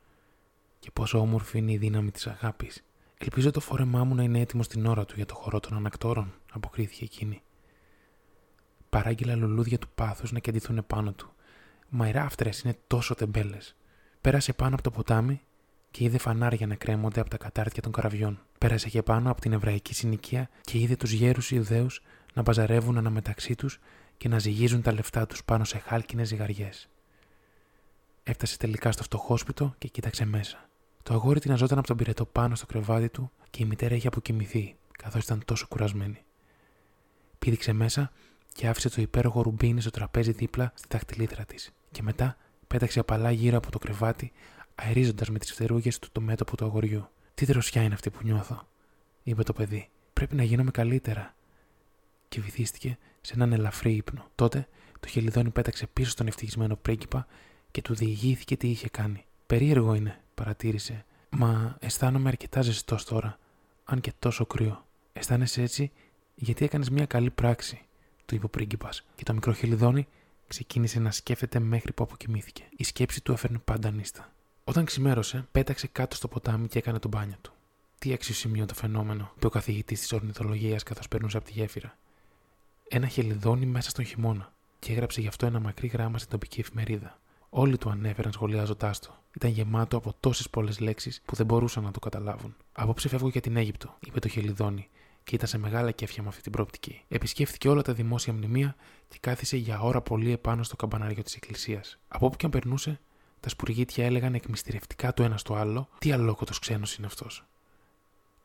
Και 0.78 0.90
πόσο 0.90 1.18
όμορφη 1.18 1.58
είναι 1.58 1.72
η 1.72 1.76
δύναμη 1.76 2.10
της 2.10 2.26
αγάπης. 2.26 2.84
Ελπίζω 3.18 3.50
το 3.50 3.60
φόρεμά 3.60 4.04
μου 4.04 4.14
να 4.14 4.22
είναι 4.22 4.40
έτοιμο 4.40 4.62
στην 4.62 4.86
ώρα 4.86 5.04
του 5.04 5.14
για 5.16 5.26
το 5.26 5.34
χορό 5.34 5.60
των 5.60 5.76
ανακτόρων, 5.76 6.34
αποκρίθηκε 6.52 7.04
εκείνη. 7.04 7.42
Παράγγειλα 8.92 9.34
λουλούδια 9.34 9.78
του 9.78 9.88
πάθους 9.94 10.32
να 10.32 10.38
κεντηθούν 10.38 10.84
πάνω 10.86 11.12
του. 11.12 11.32
Μα 11.88 12.08
οι 12.08 12.10
ράφτρες 12.10 12.60
είναι 12.60 12.76
τόσο 12.86 13.14
τεμπέλες. 13.14 13.76
Πέρασε 14.20 14.52
πάνω 14.52 14.74
από 14.74 14.82
το 14.82 14.90
ποτάμι 14.90 15.40
και 15.90 16.04
είδε 16.04 16.18
φανάρια 16.18 16.66
να 16.66 16.74
κρέμονται 16.74 17.20
από 17.20 17.30
τα 17.30 17.36
κατάρτια 17.36 17.82
των 17.82 17.92
καραβιών. 17.92 18.40
Πέρασε 18.58 18.88
και 18.88 19.02
πάνω 19.02 19.30
από 19.30 19.40
την 19.40 19.52
εβραϊκή 19.52 19.94
συνοικία 19.94 20.48
και 20.60 20.78
είδε 20.78 20.96
τους 20.96 21.12
γέρους 21.12 21.50
Ιουδαίους 21.50 22.02
να 22.34 22.42
μπαζαρεύουν 22.42 22.98
αναμεταξύ 22.98 23.54
τους 23.54 23.80
και 24.16 24.28
να 24.28 24.38
ζυγίζουν 24.38 24.82
τα 24.82 24.92
λεφτά 24.92 25.26
τους 25.26 25.44
πάνω 25.44 25.64
σε 25.64 25.78
χάλκινες 25.78 26.28
ζυγαριές. 26.28 26.88
Έφτασε 28.22 28.56
τελικά 28.56 28.92
στο 28.92 29.02
φτωχόσπιτο 29.02 29.74
και 29.78 29.88
κοίταξε 29.88 30.24
μέσα. 30.24 30.68
Το 31.02 31.14
αγόρι 31.14 31.40
τυναζόταν 31.40 31.78
από 31.78 31.86
τον 31.86 31.96
πυρετό 31.96 32.24
πάνω 32.24 32.54
στο 32.54 32.66
κρεβάτι 32.66 33.08
του 33.08 33.30
και 33.50 33.62
η 33.62 33.66
μητέρα 33.66 33.94
είχε 33.94 34.06
αποκοιμηθεί, 34.06 34.76
καθώς 34.98 35.24
ήταν 35.24 35.42
τόσο 35.44 35.66
κουρασμένη. 35.68 36.24
Πήδηξε 37.38 37.72
μέσα 37.72 38.12
και 38.52 38.68
άφησε 38.68 38.88
το 38.88 39.02
υπέροχο 39.02 39.42
ρουμπίνι 39.42 39.80
στο 39.80 39.90
τραπέζι 39.90 40.32
δίπλα 40.32 40.72
στη 40.74 40.86
δαχτυλίδρα 40.90 41.44
της, 41.44 41.70
και 41.90 42.02
μετά 42.02 42.36
πέταξε 42.66 43.00
απαλά 43.00 43.30
γύρω 43.30 43.56
από 43.56 43.70
το 43.70 43.78
κρεβάτι, 43.78 44.32
αερίζοντας 44.74 45.28
με 45.30 45.38
τις 45.38 45.52
φτερούγες 45.52 45.98
του 45.98 46.08
το 46.12 46.20
μέτωπο 46.20 46.56
του 46.56 46.64
αγοριού. 46.64 47.08
Τι 47.34 47.44
δροσιά 47.44 47.82
είναι 47.82 47.94
αυτή 47.94 48.10
που 48.10 48.18
νιώθω, 48.22 48.68
είπε 49.22 49.42
το 49.42 49.52
παιδί. 49.52 49.88
Πρέπει 50.12 50.34
να 50.34 50.42
γίνομαι 50.42 50.70
καλύτερα. 50.70 51.34
Και 52.28 52.40
βυθίστηκε 52.40 52.98
σε 53.20 53.32
έναν 53.34 53.52
ελαφρύ 53.52 53.92
ύπνο. 53.92 54.26
Τότε 54.34 54.68
το 55.00 55.08
χελιδόνι 55.08 55.50
πέταξε 55.50 55.86
πίσω 55.86 56.10
στον 56.10 56.26
ευτυχισμένο 56.26 56.76
πρίγκιπα 56.76 57.26
και 57.70 57.82
του 57.82 57.94
διηγήθηκε 57.94 58.56
τι 58.56 58.68
είχε 58.68 58.88
κάνει. 58.88 59.24
Περίεργο 59.46 59.94
είναι, 59.94 60.20
παρατήρησε. 60.34 61.04
Μα 61.30 61.76
αισθάνομαι 61.80 62.28
αρκετά 62.28 62.62
ζεστός 62.62 63.04
τώρα, 63.04 63.38
αν 63.84 64.00
και 64.00 64.12
τόσο 64.18 64.46
κρύο. 64.46 64.86
Αισθάνεσαι 65.12 65.62
έτσι 65.62 65.92
γιατί 66.34 66.64
έκανες 66.64 66.90
μια 66.90 67.06
καλή 67.06 67.30
πράξη, 67.30 67.80
του 68.26 68.34
είπε 68.34 68.44
ο 68.44 68.48
πρίγκιπα, 68.48 68.88
και 69.14 69.24
το 69.24 69.32
μικρό 69.34 69.52
χελιδόνι 69.52 70.06
ξεκίνησε 70.46 71.00
να 71.00 71.10
σκέφτεται 71.10 71.58
μέχρι 71.58 71.92
που 71.92 72.02
αποκοιμήθηκε. 72.02 72.64
Η 72.76 72.84
σκέψη 72.84 73.22
του 73.22 73.32
έφερνε 73.32 73.58
πάντα 73.58 73.90
νύστα. 73.90 74.32
Όταν 74.64 74.84
ξημέρωσε, 74.84 75.46
πέταξε 75.52 75.86
κάτω 75.86 76.16
στο 76.16 76.28
ποτάμι 76.28 76.68
και 76.68 76.78
έκανε 76.78 76.98
τον 76.98 77.10
μπάνιο 77.10 77.36
του. 77.40 77.52
Τι 77.98 78.12
αξιοσημείωτο 78.12 78.74
φαινόμενο, 78.74 79.32
είπε 79.36 79.46
ο 79.46 79.50
καθηγητής 79.50 80.00
της 80.00 80.12
ορνηθολογία 80.12 80.78
καθώς 80.84 81.08
περνούσε 81.08 81.36
από 81.36 81.46
τη 81.46 81.52
γέφυρα. 81.52 81.98
Ένα 82.88 83.06
χελιδόνι 83.06 83.66
μέσα 83.66 83.90
στον 83.90 84.04
χειμώνα, 84.04 84.52
και 84.78 84.92
έγραψε 84.92 85.20
γι' 85.20 85.28
αυτό 85.28 85.46
ένα 85.46 85.60
μακρύ 85.60 85.86
γράμμα 85.86 86.18
στην 86.18 86.30
τοπική 86.30 86.60
εφημερίδα. 86.60 87.18
Όλοι 87.48 87.78
του 87.78 87.90
ανέφεραν 87.90 88.32
σχολιάζοντάς 88.32 88.98
το. 88.98 89.16
Ήταν 89.36 89.50
γεμάτο 89.50 89.96
από 89.96 90.14
τόσες 90.20 90.50
πολλές 90.50 90.80
λέξεις 90.80 91.22
που 91.24 91.34
δεν 91.34 91.46
μπορούσαν 91.46 91.82
να 91.82 91.90
το 91.90 91.98
καταλάβουν. 91.98 92.56
Απόψε 92.72 93.08
φεύγω 93.08 93.28
για 93.28 93.40
την 93.40 93.56
Αίγυπτο, 93.56 93.96
είπε 94.00 94.18
το 94.18 94.28
χελιδόνι, 94.28 94.88
και 95.24 95.34
ήταν 95.34 95.48
σε 95.48 95.58
μεγάλα 95.58 95.90
κέφια 95.90 96.22
με 96.22 96.28
αυτή 96.28 96.42
την 96.42 96.52
προοπτική. 96.52 97.02
Επισκέφθηκε 97.08 97.68
όλα 97.68 97.82
τα 97.82 97.92
δημόσια 97.92 98.32
μνημεία 98.32 98.76
και 99.08 99.18
κάθισε 99.20 99.56
για 99.56 99.80
ώρα 99.80 100.00
πολύ 100.00 100.32
επάνω 100.32 100.62
στο 100.62 100.76
καμπανάριο 100.76 101.22
της 101.22 101.34
εκκλησίας. 101.34 101.98
Από 102.08 102.26
όπου 102.26 102.36
και 102.36 102.44
αν 102.44 102.50
περνούσε, 102.50 103.00
τα 103.40 103.48
σπουργίτια 103.48 104.04
έλεγαν 104.04 104.34
εκμυστηρευτικά 104.34 105.14
το 105.14 105.22
ένα 105.22 105.36
στο 105.36 105.54
άλλο 105.54 105.88
τι 105.98 106.12
αλόκοτος 106.12 106.58
ξένος 106.58 106.94
είναι 106.94 107.06
αυτός. 107.06 107.44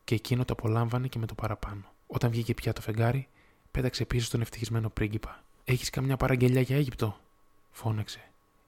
Και 0.04 0.14
εκείνο 0.14 0.44
το 0.44 0.52
απολάμβανε 0.52 1.06
και 1.08 1.18
με 1.18 1.26
το 1.26 1.34
παραπάνω. 1.34 1.82
Όταν 2.06 2.30
βγήκε 2.30 2.54
πια 2.54 2.72
το 2.72 2.80
φεγγάρι, 2.80 3.28
πέταξε 3.70 4.04
πίσω 4.04 4.26
στον 4.26 4.40
ευτυχισμένο 4.40 4.88
πρίγκιπα. 4.88 5.44
Έχεις 5.64 5.90
καμιά 5.90 6.16
παραγγελιά 6.16 6.60
για 6.60 6.76
Αίγυπτο, 6.76 7.18
φώναξε. 7.70 8.20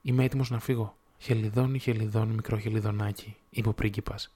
Είμαι 0.02 0.24
έτοιμος 0.24 0.50
να 0.50 0.60
φύγω. 0.60 0.96
Χελιδόνι, 1.18 1.78
χελιδόνι, 1.78 2.34
μικρό 2.34 2.58
χελιδονάκι, 2.58 3.36
είπε 3.50 3.68
ο 3.68 3.72
πρίγκιπας. 3.72 4.32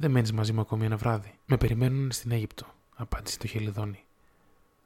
Δεν 0.00 0.10
μένεις 0.10 0.32
μαζί 0.32 0.52
μου 0.52 0.60
ακόμη 0.60 0.84
ένα 0.84 0.96
βράδυ. 0.96 1.38
Με 1.46 1.56
περιμένουν 1.56 2.10
στην 2.12 2.30
Αίγυπτο, 2.30 2.66
απάντησε 2.94 3.38
το 3.38 3.46
χελιδόνι. 3.46 4.04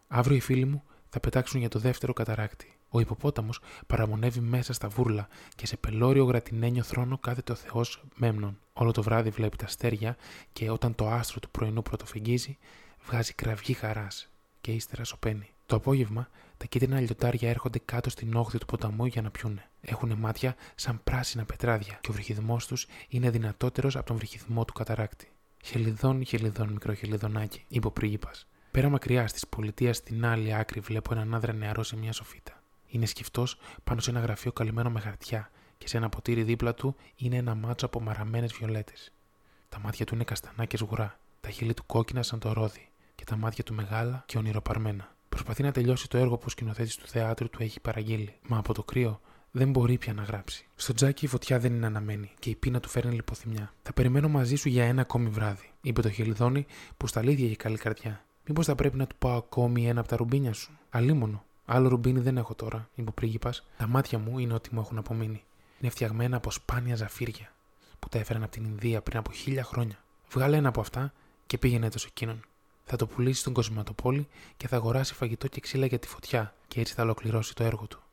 Αύριο 0.09 0.37
οι 0.37 0.41
φίλοι 0.41 0.65
μου 0.65 0.83
θα 1.09 1.21
πετάξουν 1.21 1.61
για 1.61 1.69
το 1.69 1.79
δεύτερο 1.79 2.13
καταράκτη. 2.13 2.77
Ο 2.89 3.01
υποπόταμος 3.01 3.61
παραμονεύει 3.87 4.41
μέσα 4.41 4.73
στα 4.73 4.89
βούρλα 4.89 5.29
και 5.57 5.67
σε 5.67 5.77
πελώριο 5.77 6.25
γρατινένιο 6.25 6.83
θρόνο 6.83 7.19
κάθεται 7.19 7.53
ο 7.53 7.55
Θεός 7.55 8.05
Μέμνον. 8.15 8.59
Όλο 8.73 8.91
το 8.91 9.03
βράδυ 9.03 9.31
βλέπει 9.31 9.57
τα 9.57 9.65
αστέρια 9.65 10.17
και 10.53 10.71
όταν 10.71 10.95
το 10.95 11.09
άστρο 11.09 11.41
του 11.41 11.51
πρωινού 11.51 11.83
πρωτοφυγγίζει, 11.83 12.59
βγάζει 13.07 13.33
κραυγή 13.33 13.73
χαράς 13.73 14.31
και 14.61 14.73
ύστερα 14.73 15.05
σωπαίνει. 15.05 15.51
Το 15.67 15.77
απόγευμα 15.77 16.29
τα 16.57 16.65
κίτρινα 16.65 17.01
λιωτάρια 17.01 17.49
έρχονται 17.49 17.81
κάτω 17.85 18.11
στην 18.11 18.35
όχθη 18.35 18.59
του 18.59 18.67
ποταμού 18.67 19.07
για 19.07 19.23
να 19.23 19.31
πιούνε. 19.31 19.69
Έχουν 19.87 20.13
μάτια 20.19 20.57
σαν 20.75 21.01
πράσινα 21.05 21.45
πετράδια 21.45 21.99
και 22.01 22.11
ο 22.11 22.13
βρυχιδμός 22.13 22.67
τους 22.67 22.87
είναι 23.09 23.31
δυνατότερος 23.31 23.97
από 23.97 24.07
τον 24.07 24.17
βρυχιδμό 24.17 24.65
του 24.65 24.73
καταράκτη. 24.73 25.33
Χελιδόν, 25.65 26.25
χελιδόν, 26.25 26.69
μικρό 26.69 26.95
χελιδονάκι, 26.95 27.65
είπε 27.69 27.87
ο 27.87 27.91
πρίγκιπας. 27.91 28.47
Πέρα 28.71 28.89
μακριά 28.89 29.29
στις 29.29 29.47
πολιτείας 29.47 29.97
στην 29.97 30.27
άλλη 30.27 30.55
άκρη 30.55 30.81
βλέπω 30.81 31.15
έναν 31.15 31.35
άντρα 31.35 31.53
νεαρό 31.53 31.83
σε 31.83 31.97
μια 31.97 32.13
σοφίτα. 32.13 32.63
Είναι 32.87 33.07
σκυφτός 33.07 33.59
πάνω 33.85 34.01
σε 34.01 34.11
ένα 34.11 34.21
γραφείο 34.21 34.53
καλυμμένο 34.53 34.91
με 34.91 35.01
χαρτιά 35.01 35.51
και 35.79 35.89
σε 35.89 35.97
ένα 35.97 36.09
ποτήρι 36.09 36.43
δίπλα 36.43 36.75
του 36.75 36.97
είναι 37.17 37.37
ένα 37.37 37.55
μάτσο 37.55 37.87
από 37.87 38.01
μαραμένες 38.01 38.53
βιολέτες. 38.53 39.13
Τα 39.69 39.79
μάτια 39.79 40.07
του 40.07 40.15
είναι 40.15 40.25
καστανά 40.25 40.65
και 40.65 40.77
σγουρά, 40.77 41.19
τα 41.41 41.51
χείλη 41.51 41.75
του 41.75 41.87
κόκκινα 41.87 42.23
σαν 42.23 42.39
το 42.39 42.53
ρόδι 42.53 42.89
και 43.15 43.25
τα 43.25 43.37
μάτια 43.37 43.65
του 43.65 43.75
μεγάλα 43.75 44.23
και 44.27 44.39
ονειροπαρμένα. 44.39 45.15
Προσπαθεί 45.29 45.63
να 45.63 45.73
τελειώσει 45.73 46.09
το 46.09 46.19
έργο 46.19 46.37
που 46.37 46.45
ο 46.47 46.49
σκηνοθέτης 46.49 46.97
του 46.97 47.07
θεάτρου 47.07 47.51
του 47.51 47.63
έχει 47.63 47.81
παραγγείλει, 47.81 48.35
μα 48.43 48.59
από 48.59 48.75
το 48.75 48.83
κρύο 48.83 49.21
δεν 49.57 49.71
μπορεί 49.71 49.99
πια 49.99 50.13
να 50.13 50.23
γράψει. 50.23 50.67
Στο 50.77 50.95
τζάκι 50.95 51.25
η 51.25 51.29
φωτιά 51.29 51.59
δεν 51.59 51.75
είναι 51.75 51.87
αναμένη 51.87 52.31
και 52.39 52.51
η 52.51 52.55
πείνα 52.55 52.81
του 52.81 52.89
φέρνει 52.89 53.15
λιποθυμιά. 53.15 53.75
Θα 53.83 53.93
περιμένω 53.93 54.29
μαζί 54.29 54.57
σου 54.57 54.69
για 54.69 54.85
ένα 54.85 55.01
ακόμη 55.01 55.29
βράδυ, 55.29 55.71
είπε 55.81 56.03
το 56.03 56.11
χελιδόνι 56.11 56.67
που 56.97 57.07
στα 57.07 57.23
λίδια 57.23 57.47
είχε 57.47 57.57
καλή 57.57 57.77
καρδιά. 57.77 58.25
Μήπως 58.47 58.67
θα 58.67 58.75
πρέπει 58.75 58.97
να 58.97 59.07
του 59.07 59.17
πάω 59.19 59.37
ακόμη 59.37 59.89
ένα 59.89 60.01
από 60.01 60.09
τα 60.09 60.17
ρουμπίνια 60.17 60.53
σου; 60.53 60.79
Αλίμονο. 60.91 61.45
Άλλο 61.65 61.89
ρουμπίνι 61.89 62.21
δεν 62.21 62.37
έχω 62.37 62.55
τώρα, 62.55 62.89
είπε 62.95 63.09
ο 63.09 63.13
πρίγκιπας. 63.13 63.67
Τα 63.77 63.87
μάτια 63.87 64.19
μου 64.19 64.39
είναι 64.39 64.55
ό,τι 64.55 64.75
μου 64.75 64.81
έχουν 64.81 64.99
απομείνει. 64.99 65.45
Είναι 65.81 65.91
φτιαγμένα 65.91 66.37
από 66.37 66.51
σπάνια 66.51 66.97
ζαφύρια 66.97 67.53
που 67.99 68.09
τα 68.09 68.19
έφεραν 68.19 68.43
από 68.43 68.53
την 68.53 68.65
Ινδία 68.65 69.01
πριν 69.01 69.19
από 69.19 69.33
χίλια 69.33 69.65
χρόνια. 69.65 70.05
Βγάλε 70.31 70.57
ένα 70.57 70.69
από 70.69 70.81
αυτά 70.81 71.13
και 71.47 71.59
πήγαινε 71.59 71.89
το 71.89 71.99
σε 71.99 72.07
εκείνον. 72.11 72.41
Θα 72.85 72.97
το 72.97 73.07
πουλήσει 73.07 73.41
στον 73.41 73.53
κοσματοπόλη 73.53 74.29
και 74.57 74.69
θα 74.69 74.77
αγοράσει 74.77 75.15
φαγητό 75.15 75.49
και 75.49 75.61
ξύλα 75.61 75.87
για 75.87 75.99
τη 75.99 76.09
φωτιά 76.09 76.55
και 76.69 76.81
έτσι 76.81 76.95
θα 76.95 77.03
ολοκληρώσει 77.03 77.55
το 77.55 77.65
έργο 77.65 77.87
του. 77.87 78.04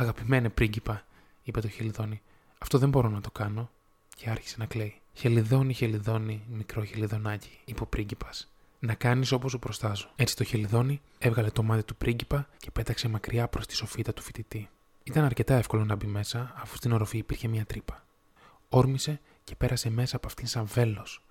Αγαπημένε 0.00 0.48
πρίγκιπα, 0.48 1.04
είπε 1.42 1.60
το 1.60 1.68
χελιδόνι, 1.68 2.22
αυτό 2.58 2.78
δεν 2.78 2.88
μπορώ 2.88 3.08
να 3.08 3.20
το 3.20 3.30
κάνω. 3.30 3.70
Και 4.16 4.30
άρχισε 4.30 4.54
να 4.58 4.66
κλαίει. 4.66 5.00
Χελιδόνι, 5.14 5.72
χελιδόνι, 5.72 6.42
μικρό 6.48 6.84
χελιδονάκι, 6.84 7.58
είπε 7.64 7.82
ο 7.82 7.86
πρίγκιπας. 7.86 8.52
Να 8.78 8.94
κάνεις 8.94 9.32
όπως 9.32 9.50
σου 9.50 9.58
προστάζω. 9.58 10.10
Έτσι 10.16 10.36
το 10.36 10.44
χελιδόνι 10.44 11.00
έβγαλε 11.18 11.50
το 11.50 11.62
μάτι 11.62 11.82
του 11.82 11.96
πρίγκιπα 11.96 12.48
και 12.58 12.70
πέταξε 12.70 13.08
μακριά 13.08 13.48
προς 13.48 13.66
τη 13.66 13.74
σοφίτα 13.74 14.12
του 14.12 14.22
φοιτητή. 14.22 14.68
Ήταν 15.04 15.24
αρκετά 15.24 15.54
εύκολο 15.54 15.84
να 15.84 15.94
μπει 15.94 16.06
μέσα, 16.06 16.52
αφού 16.56 16.76
στην 16.76 16.92
οροφή 16.92 17.18
υπήρχε 17.18 17.48
μια 17.48 17.64
τρύπα. 17.64 18.04
Όρμησε 18.68 19.20
και 19.44 19.54
πέρασε 19.54 19.90
μέσα 19.90 20.16
από 20.16 20.26
αυτήν 20.26 20.46
σαν 20.46 20.66
βέλος 20.66 21.22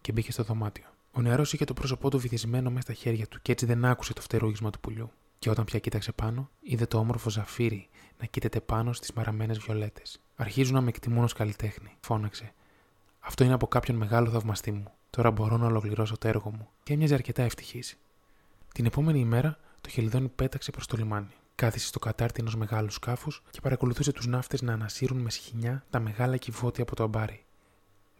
και 0.00 0.12
μπήκε 0.12 0.32
στο 0.32 0.42
δωμάτιο. 0.42 0.86
Ο 1.12 1.20
νεαρός 1.20 1.52
είχε 1.52 1.64
το 1.64 1.74
πρόσωπό 1.74 2.10
του 2.10 2.18
βυθισμένο 2.18 2.70
μέσα 2.70 2.82
στα 2.82 2.92
χέρια 2.92 3.26
του 3.26 3.38
και 3.42 3.52
έτσι 3.52 3.66
δεν 3.66 3.84
άκουσε 3.84 4.12
το 4.12 4.20
φτερούγισμα 4.20 4.70
του 4.70 4.80
πουλιού. 4.80 5.10
Και 5.38 5.50
όταν 5.50 5.64
πια 5.64 5.78
κοίταξε 5.78 6.12
πάνω, 6.12 6.50
είδε 6.60 6.86
το 6.86 6.98
όμορφο 6.98 7.30
ζαφύρι 7.30 7.88
να 8.18 8.26
κοίταται 8.26 8.60
πάνω 8.60 8.92
στις 8.92 9.12
μαραμένες 9.12 9.58
βιολέτες. 9.58 10.20
Αρχίζουν 10.36 10.74
να 10.74 10.80
με 10.80 10.88
εκτιμούν 10.88 11.24
ως 11.24 11.32
καλλιτέχνη, 11.32 11.96
φώναξε. 12.00 12.52
Αυτό 13.20 13.44
είναι 13.44 13.52
από 13.52 13.66
κάποιον 13.66 13.96
μεγάλο 13.96 14.30
θαυμαστή 14.30 14.72
μου. 14.72 14.92
Τώρα 15.10 15.30
μπορώ 15.30 15.56
να 15.56 15.66
ολοκληρώσω 15.66 16.18
το 16.18 16.28
έργο 16.28 16.50
μου. 16.50 16.68
Και 16.82 16.92
έμοιαζε 16.92 17.14
αρκετά 17.14 17.42
ευτυχής. 17.42 17.98
Την 18.74 18.86
επόμενη 18.86 19.18
ημέρα 19.18 19.58
το 19.80 19.88
χελιδόνι 19.88 20.28
πέταξε 20.28 20.70
προς 20.70 20.86
το 20.86 20.96
λιμάνι. 20.96 21.34
Κάθισε 21.54 21.86
στο 21.86 21.98
κατάρτι 21.98 22.40
ενός 22.40 22.56
μεγάλου 22.56 22.90
σκάφους 22.90 23.42
και 23.50 23.60
παρακολουθούσε 23.60 24.12
τους 24.12 24.26
ναύτες 24.26 24.62
να 24.62 24.72
ανασύρουν 24.72 25.18
με 25.18 25.30
σχοινιά 25.30 25.84
τα 25.90 26.00
μεγάλα 26.00 26.36
κυβότια 26.36 26.82
από 26.82 26.96
το 26.96 27.02
αμπάρι. 27.02 27.44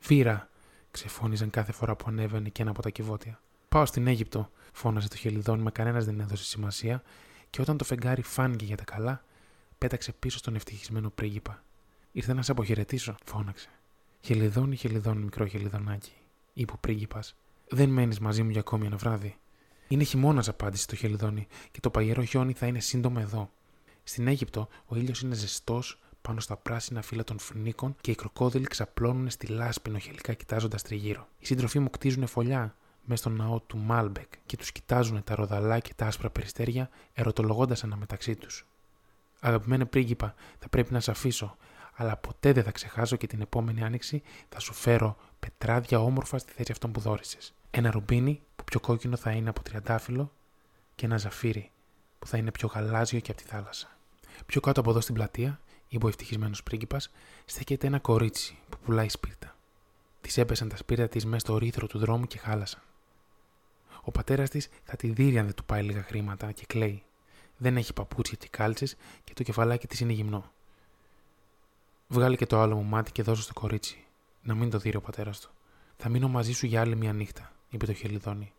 Βίρα! 0.01 0.49
ξεφώνιζαν 0.91 1.51
κάθε 1.51 1.73
φορά 1.73 1.97
που 1.97 2.05
ανέβαινε 2.09 2.49
και 2.49 2.63
ένα 2.63 2.71
από 2.71 2.83
τα 2.83 2.91
κυβότια. 2.91 3.41
Πάω 3.69 3.87
στην 3.87 4.07
Αίγυπτο, 4.07 4.51
φώνασε 4.73 5.09
το 5.09 5.17
χελιδόνι, 5.17 5.63
μα 5.63 5.71
κανένας 5.71 6.05
δεν 6.05 6.21
έδωσε 6.21 6.45
σημασία, 6.45 7.03
και 7.51 7.61
όταν 7.61 7.77
το 7.77 7.85
φεγγάρι 7.85 8.23
φάνηκε 8.23 8.65
για 8.65 8.77
τα 8.77 8.85
καλά, 8.85 9.25
πέταξε 9.79 10.13
πίσω 10.13 10.39
στον 10.39 10.55
ευτυχισμένο 10.55 11.11
πρίγκιπα. 11.11 11.65
Ήρθα 12.13 12.35
να 12.35 12.43
σε 12.43 12.51
αποχαιρετήσω, 12.51 13.17
φώναξε. 13.25 13.69
Χελιδόνι, 14.21 14.77
χελιδόνι, 14.77 15.23
μικρό 15.23 15.47
χελιδονάκι, 15.47 16.13
είπε 16.53 16.73
ο 16.73 16.79
πρίγκιπας. 16.81 17.35
Δεν 17.69 17.89
μένεις 17.89 18.19
μαζί 18.19 18.43
μου 18.43 18.51
για 18.51 18.61
ακόμη 18.61 18.87
ένα 18.87 18.97
βράδυ. 18.97 19.37
Είναι 19.89 20.05
χειμώνας, 20.05 20.49
απάντησε 20.49 20.87
το 20.87 20.97
χελιδόνι, 20.97 21.47
και 21.71 21.81
το 21.81 21.91
παγερό 21.91 22.23
χιόνι 22.23 22.53
θα 22.53 22.67
είναι 22.67 22.81
σύντομα 22.81 23.21
εδώ. 23.21 23.51
Στην 24.03 24.29
Αίγυπτο 24.29 24.69
ο 24.87 24.97
ήλιος 24.97 25.21
είναι 25.21 25.35
ζεστός 25.35 25.99
πάνω 26.23 26.41
στα 26.41 26.57
πράσινα 26.57 27.03
φύλλα 27.03 27.25
των 27.25 27.39
φοινίκων 27.39 27.97
και 28.01 28.11
οι 28.11 28.15
κροκόδιλοι 28.15 28.67
ξαπλώνουν 28.67 29.31
στη 29.31 29.47
λάσπη 29.47 29.91
νοχελικά 29.91 30.33
κοιτάζοντας 30.33 30.83
τριγύρω. 30.83 31.29
Οι 31.39 31.47
σύντροφοί 31.47 31.79
μου 31.79 31.91
κτίζουν 31.91 32.27
φωλιά 32.27 32.77
μέσα 33.07 33.23
στον 33.23 33.37
ναό 33.37 33.61
του 33.61 33.79
Μπάαλμπεκ 33.79 34.33
και 34.47 34.57
τους 34.57 34.73
κοιτάζουν 34.73 35.25
τα 35.25 35.35
ροδαλά 35.35 35.79
και 35.79 35.93
τα 35.97 36.07
άσπρα 36.07 36.31
περιστέρια, 36.31 36.91
ερωτολογώντας 37.15 37.85
αναμεταξύ 37.85 38.37
τους. 38.37 38.67
Αγαπημένε 39.41 39.85
πρίγκιπα, 39.85 40.35
θα 40.59 40.69
πρέπει 40.69 40.93
να 40.93 41.01
σε 41.01 41.11
αφήσω, 41.11 41.57
αλλά 41.95 42.17
ποτέ 42.17 42.53
δεν 42.53 42.65
θα 42.65 42.71
ξεχάσω 42.71 43.17
και 43.17 43.27
την 43.27 43.41
επόμενη 43.41 43.83
άνοιξη 43.83 44.23
θα 44.49 44.61
σου 44.61 44.73
φέρω 44.73 45.17
πετράδια 45.41 46.01
όμορφα 46.01 46.39
στη 46.39 46.53
θέση 46.53 46.73
αυτών 46.73 46.93
που 46.93 47.01
δόρισε. 47.01 47.39
Ένα 47.71 47.91
ρουμπίνι 47.91 48.43
που 48.57 48.65
πιο 48.65 48.81
κόκκινο 48.81 49.17
θα 49.17 49.31
είναι 49.31 49.49
από 49.49 49.63
τριαντάφυλλο 49.63 50.33
και 50.95 51.07
ένα 51.07 51.17
ζαφύρι 51.17 51.71
που 52.19 52.27
θα 52.27 52.37
είναι 52.37 52.51
πιο 52.51 52.69
γαλάζιο 52.69 53.21
και 53.21 53.31
από 53.31 53.43
τη 53.43 53.49
θάλασσα. 53.49 53.97
Πιο 54.47 54.61
κάτω 54.61 54.81
από 54.81 54.91
εδώ 54.91 55.01
στην 55.01 55.15
πλατεία, 55.15 55.61
είπε 55.89 56.05
ο 56.05 56.09
ευτυχισμένος 56.09 56.63
πρίγκιπας, 56.63 57.11
στέκεται 57.45 57.87
ένα 57.87 57.99
κορίτσι 57.99 58.59
που 58.69 58.79
πουλάει 58.85 59.09
σπίρτα. 59.09 59.57
Της 60.21 60.39
έπεσαν 60.39 60.69
τα 60.69 60.77
σπίρτα 60.77 61.09
της 61.09 61.25
μέσα 61.25 61.39
στο 61.39 61.59
ρήθρο 61.59 61.87
του 61.87 61.99
δρόμου 61.99 62.27
και 62.27 62.39
χάλασαν. 62.39 62.81
Ο 64.07 64.11
πατέρας 64.11 64.51
της 64.51 64.69
θα 64.85 64.97
τη 64.97 65.09
δει 65.09 65.39
αν 65.39 65.45
δεν 65.45 65.55
του 65.55 65.65
πάει 65.65 65.83
λίγα 65.83 66.03
χρήματα 66.03 66.53
και 66.53 66.65
κλαίει. 66.67 67.03
Δεν 67.57 67.77
έχει 67.77 67.93
παπούτσια 67.93 68.37
και 68.41 68.49
κάλτσες 68.51 68.97
και 69.25 69.33
το 69.35 69.43
κεφαλάκι 69.43 69.87
της 69.87 70.01
είναι 70.01 70.13
γυμνό. 70.13 70.51
Βγάλει 72.09 72.37
και 72.37 72.47
το 72.47 72.61
άλλο 72.61 72.77
μου 72.77 72.83
μάτι 72.83 73.13
και 73.13 73.23
δώσω 73.23 73.43
στο 73.43 73.53
κορίτσι. 73.53 74.05
Να 74.43 74.55
μην 74.55 74.71
το 74.71 74.79
δει 74.79 74.97
ο 74.97 75.01
πατέρας 75.01 75.41
του. 75.41 75.51
Θα 75.97 76.09
μείνω 76.09 76.29
μαζί 76.29 76.53
σου 76.53 76.67
για 76.67 76.81
άλλη 76.81 76.97
μια 76.97 77.13
νύχτα, 77.13 77.53
είπε 77.71 77.87
το 77.87 77.93
χελιδόνι. 77.93 78.53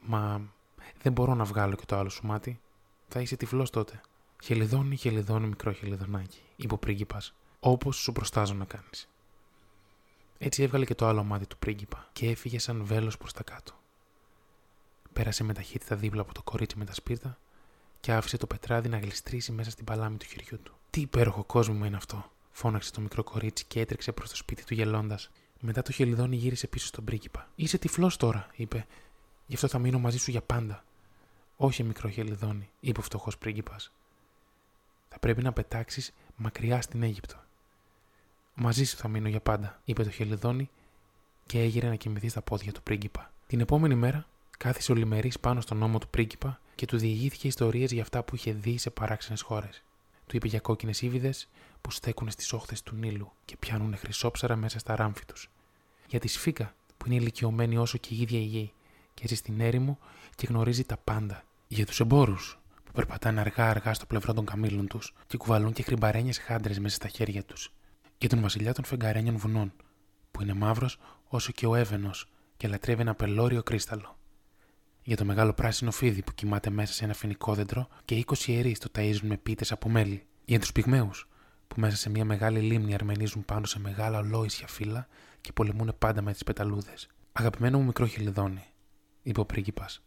Μα 0.00 0.40
δεν 1.02 1.12
μπορώ 1.12 1.34
να 1.34 1.44
βγάλω 1.44 1.74
και 1.74 1.86
το 1.86 1.96
άλλο 1.96 2.08
σου 2.08 2.26
μάτι. 2.26 2.60
Θα 3.08 3.20
είσαι 3.20 3.36
τυφλός 3.36 3.70
τότε. 3.70 4.00
Χελιδόνι, 4.42 4.96
χελιδόνι, 4.96 5.46
μικρό 5.46 5.72
χελιδονάκι, 5.72 6.40
είπε 6.56 6.74
ο 6.74 6.78
πρίγκιπας, 6.78 7.34
όπως 7.60 7.96
σου 7.96 8.12
προστάζω 8.12 8.54
να 8.54 8.64
κάνεις. 8.64 9.08
Έτσι 10.38 10.62
έβγαλε 10.62 10.84
και 10.84 10.94
το 10.94 11.06
άλλο 11.06 11.24
μάτι 11.24 11.46
του 11.46 11.58
πρίγκιπα 11.58 12.08
και 12.12 12.30
έφυγε 12.30 12.58
σαν 12.58 12.84
βέλος 12.84 13.16
προς 13.16 13.32
τα 13.32 13.42
κάτω. 13.42 13.74
Πέρασε 15.16 15.44
με 15.44 15.52
ταχύτητα 15.52 15.96
δίπλα 15.96 16.20
από 16.20 16.34
το 16.34 16.42
κορίτσι 16.42 16.78
με 16.78 16.84
τα 16.84 16.94
σπίρτα 16.94 17.38
και 18.00 18.12
άφησε 18.12 18.36
το 18.36 18.46
πετράδι 18.46 18.88
να 18.88 18.98
γλιστρήσει 18.98 19.52
μέσα 19.52 19.70
στην 19.70 19.84
παλάμη 19.84 20.16
του 20.16 20.26
χεριού 20.26 20.58
του. 20.62 20.74
Τι 20.90 21.00
υπέροχο 21.00 21.44
κόσμο 21.44 21.84
είναι 21.84 21.96
αυτό, 21.96 22.30
φώναξε 22.50 22.92
το 22.92 23.00
μικρό 23.00 23.22
κορίτσι 23.22 23.64
και 23.64 23.80
έτρεξε 23.80 24.12
προς 24.12 24.30
το 24.30 24.36
σπίτι 24.36 24.64
του 24.64 24.74
γελώντας. 24.74 25.30
Μετά 25.60 25.82
το 25.82 25.92
χελιδόνι 25.92 26.36
γύρισε 26.36 26.66
πίσω 26.66 26.86
στον 26.86 27.04
πρίγκιπα. 27.04 27.48
Είσαι 27.54 27.78
τυφλός 27.78 28.16
τώρα, 28.16 28.46
είπε. 28.56 28.86
Γι' 29.46 29.54
αυτό 29.54 29.68
θα 29.68 29.78
μείνω 29.78 29.98
μαζί 29.98 30.18
σου 30.18 30.30
για 30.30 30.42
πάντα. 30.42 30.84
Όχι, 31.56 31.82
μικρό 31.82 32.08
χελιδόνι, 32.08 32.70
είπε 32.80 33.00
ο 33.00 33.02
φτωχός 33.02 33.38
πρίγκιπας. 33.38 33.92
Θα 35.08 35.18
πρέπει 35.18 35.42
να 35.42 35.52
πετάξεις 35.52 36.12
μακριά 36.36 36.80
στην 36.80 37.02
Αίγυπτο. 37.02 37.36
Μαζί 38.54 38.84
σου 38.84 38.96
θα 38.96 39.08
μείνω 39.08 39.28
για 39.28 39.40
πάντα, 39.40 39.80
είπε 39.84 40.02
το 40.02 40.10
χελιδόνι 40.10 40.70
και 41.46 41.60
έγειρε 41.60 41.88
να 41.88 41.94
κοιμηθεί 41.94 42.28
στα 42.28 42.42
πόδια 42.42 42.72
του 42.72 42.82
πρίγκιπα. 42.82 43.32
Την 43.46 43.60
επόμενη 43.60 43.94
μέρα 43.94 44.26
κάθισε 44.56 44.92
ο 44.92 44.94
Λιμερής 44.94 45.40
πάνω 45.40 45.60
στον 45.60 45.82
ώμο 45.82 45.98
του 45.98 46.08
πρίγκιπα 46.08 46.60
και 46.74 46.86
του 46.86 46.98
διηγήθηκε 46.98 47.46
ιστορίες 47.46 47.92
για 47.92 48.02
αυτά 48.02 48.22
που 48.22 48.34
είχε 48.34 48.52
δει 48.52 48.78
σε 48.78 48.90
παράξενες 48.90 49.42
χώρες. 49.42 49.82
Του 50.26 50.36
είπε 50.36 50.48
για 50.48 50.60
κόκκινες 50.60 51.02
ύβιδες 51.02 51.48
που 51.80 51.90
στέκουν 51.90 52.30
στις 52.30 52.52
όχθες 52.52 52.82
του 52.82 52.94
Νείλου 52.94 53.32
και 53.44 53.56
πιάνουν 53.56 53.96
χρυσόψαρα 53.96 54.56
μέσα 54.56 54.78
στα 54.78 54.96
ράμφη 54.96 55.24
τους. 55.24 55.50
Για 56.08 56.20
τη 56.20 56.28
σφίγγα 56.28 56.74
που 56.96 57.06
είναι 57.06 57.14
ηλικιωμένη 57.14 57.76
όσο 57.76 57.98
και 57.98 58.14
η 58.14 58.20
ίδια 58.20 58.38
η 58.38 58.42
γη 58.42 58.72
και 59.14 59.28
ζει 59.28 59.34
στην 59.34 59.60
έρημο 59.60 59.98
και 60.34 60.46
γνωρίζει 60.46 60.84
τα 60.84 60.96
πάντα. 60.96 61.44
Για 61.68 61.86
τους 61.86 62.00
εμπόρους 62.00 62.58
που 62.84 62.92
περπατάνε 62.92 63.40
αργά-αργά 63.40 63.94
στο 63.94 64.06
πλευρό 64.06 64.32
των 64.32 64.44
καμήλων 64.44 64.86
τους 64.86 65.14
και 65.26 65.36
κουβαλούν 65.36 65.72
και 65.72 65.82
χρυμπαρένιες 65.82 66.38
χάντρες 66.38 66.78
μέσα 66.78 66.94
στα 66.94 67.08
χέρια 67.08 67.44
τους. 67.44 67.72
Για 68.18 68.28
τον 68.28 68.40
βασιλιά 68.40 68.74
των 68.74 68.84
φεγγαρένιων 68.84 69.36
βουνών 69.36 69.72
που 70.30 70.42
είναι 70.42 70.54
μαύρος 70.54 70.98
όσο 71.28 71.52
και 71.52 71.66
ο 71.66 71.74
έβαινο 71.74 72.10
και 72.56 72.68
λατρεύει 72.68 73.00
ένα 73.00 73.14
πελώριο 73.14 73.62
κρίσταλο 73.62 74.15
για 75.06 75.16
το 75.16 75.24
μεγάλο 75.24 75.52
πράσινο 75.52 75.90
φίδι 75.90 76.22
που 76.22 76.32
κοιμάται 76.34 76.70
μέσα 76.70 76.92
σε 76.92 77.04
ένα 77.04 77.14
φοινικό 77.14 77.54
δέντρο 77.54 77.88
και 78.04 78.24
20 78.26 78.46
ιερείς 78.46 78.78
το 78.78 78.90
ταΐζουν 78.94 79.22
με 79.22 79.36
πίτες 79.36 79.72
από 79.72 79.88
μέλι. 79.88 80.26
Για 80.44 80.60
του 80.60 80.72
πυγμαίου 80.72 81.10
που 81.68 81.80
μέσα 81.80 81.96
σε 81.96 82.10
μια 82.10 82.24
μεγάλη 82.24 82.60
λίμνη 82.60 82.94
αρμενίζουν 82.94 83.44
πάνω 83.44 83.66
σε 83.66 83.78
μεγάλα 83.78 84.18
ολόησια 84.18 84.66
φύλλα 84.66 85.08
και 85.40 85.52
πολεμούν 85.52 85.92
πάντα 85.98 86.22
με 86.22 86.32
τις 86.32 86.44
πεταλούδες. 86.44 87.08
Αγαπημένο 87.32 87.78
μου 87.78 87.84
μικρό 87.84 88.06
χελιδόνι, 88.06 88.64
είπε 89.22 89.40
ο 89.40 89.44
πρίγκιπας. 89.44 90.02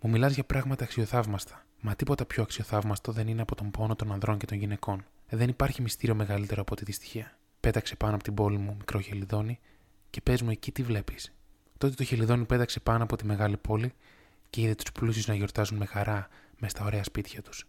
Μου 0.00 0.10
μιλάς 0.10 0.34
για 0.34 0.44
πράγματα 0.44 0.84
αξιοθαύμαστα, 0.84 1.66
μα 1.80 1.94
τίποτα 1.94 2.24
πιο 2.24 2.42
αξιοθαύμαστο 2.42 3.12
δεν 3.12 3.28
είναι 3.28 3.42
από 3.42 3.54
τον 3.54 3.70
πόνο 3.70 3.96
των 3.96 4.12
ανδρών 4.12 4.38
και 4.38 4.46
των 4.46 4.58
γυναικών. 4.58 5.04
Δεν 5.28 5.48
υπάρχει 5.48 5.82
μυστήριο 5.82 6.14
μεγαλύτερο 6.14 6.60
από 6.60 6.76
τη 6.76 6.84
δυστυχία. 6.84 7.38
Πέταξε 7.60 7.96
πάνω 7.96 8.14
από 8.14 8.24
την 8.24 8.34
πόλη 8.34 8.58
μου 8.58 8.74
μικρό 8.78 9.00
χελιδόνι 9.00 9.58
και 10.10 10.20
πες 10.20 10.42
μου 10.42 10.50
εκεί 10.50 10.72
τι 10.72 10.82
βλέπεις. 10.82 11.34
Τότε 11.78 11.94
το 11.94 12.04
χελιδόνι 12.04 12.44
πέταξε 12.44 12.80
πάνω 12.80 13.02
από 13.02 13.16
τη 13.16 13.26
μεγάλη 13.26 13.56
πόλη 13.56 13.92
και 14.54 14.60
είδε 14.60 14.74
τους 14.74 14.92
πλούσιους 14.92 15.26
να 15.26 15.34
γιορτάζουν 15.34 15.76
με 15.76 15.86
χαρά 15.86 16.28
μες 16.58 16.70
στα 16.70 16.84
ωραία 16.84 17.04
σπίτια 17.04 17.42
τους, 17.42 17.66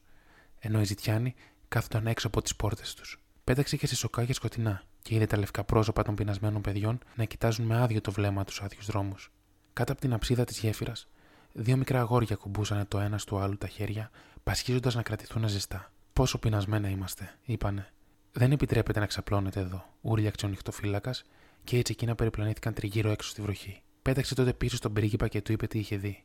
ενώ 0.60 0.82
οι 0.82 0.84
ζητιάνοι 0.84 1.36
κάθονταν 1.68 2.08
έξω 2.08 2.28
από 2.28 2.42
τις 2.42 2.56
πόρτες 2.56 2.94
τους. 2.94 3.20
Πέταξε 3.44 3.78
και 3.78 3.88
σε 3.88 3.96
σοκάκια 3.96 4.34
σκοτεινά 4.34 4.84
και 5.02 5.16
είδε 5.16 5.26
τα 5.26 5.38
λευκά 5.38 5.64
πρόσωπα 5.64 6.04
των 6.04 6.16
πεινασμένων 6.16 6.62
παιδιών 6.62 7.00
να 7.16 7.24
κοιτάζουν 7.24 7.66
με 7.66 7.82
άδειο 7.82 8.02
το 8.02 8.12
βλέμμα 8.12 8.44
τους 8.44 8.62
άδειους 8.62 8.86
δρόμους. 8.86 9.32
Κάτω 9.74 9.92
από 9.92 10.02
την 10.02 10.14
αψίδα 10.14 10.44
της 10.44 10.60
γέφυρας, 10.60 11.08
δύο 11.54 11.78
μικρά 11.78 12.00
αγόρια 12.00 12.36
κουμπούσαν 12.36 12.88
το 12.88 13.00
ένα 13.00 13.20
του 13.26 13.38
άλλου 13.38 13.58
τα 13.58 13.68
χέρια, 13.68 14.12
πασχίζοντας 14.44 14.96
να 14.96 15.02
κρατηθούν 15.02 15.48
ζεστά. 15.48 15.92
Πόσο 16.14 16.38
πεινασμένα 16.38 16.90
είμαστε, 16.90 17.38
είπανε. 17.46 17.92
Δεν 18.32 18.52
επιτρέπεται 18.52 19.00
να 19.00 19.06
ξαπλώνετε 19.06 19.60
εδώ, 19.60 19.86
ούρλιαξε 20.02 20.46
ο 20.46 20.50
νυχτοφύλακας 20.50 21.24
και 21.64 21.78
έτσι 21.78 21.92
εκείνα 21.92 22.16
περιπλανήθηκαν 22.16 22.74
τριγύρω 22.74 23.10
έξω 23.10 23.30
στη 23.30 23.42
βροχή. 23.42 23.82
Πέταξε 24.02 24.36
τότε 24.36 24.54
πίσω 24.54 24.76
στον 24.76 24.94
πρίγκιπα 24.94 25.28
και 25.28 25.42
του 25.42 25.52
είπε 25.52 25.68
τι 25.68 25.80
είχε 25.80 25.98
δει. 25.98 26.24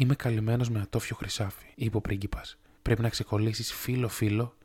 Είμαι 0.00 0.14
καλυμμένος 0.14 0.70
με 0.70 0.80
ατόφιο 0.80 1.16
χρυσάφι, 1.16 1.66
είπε 1.74 1.96
ο 1.96 2.00
πρίγκιπας. 2.00 2.58
Πρέπει 2.82 3.02
να 3.02 3.08
ξεκολλήσεις 3.08 3.72
φίλο-φίλο 3.72 4.56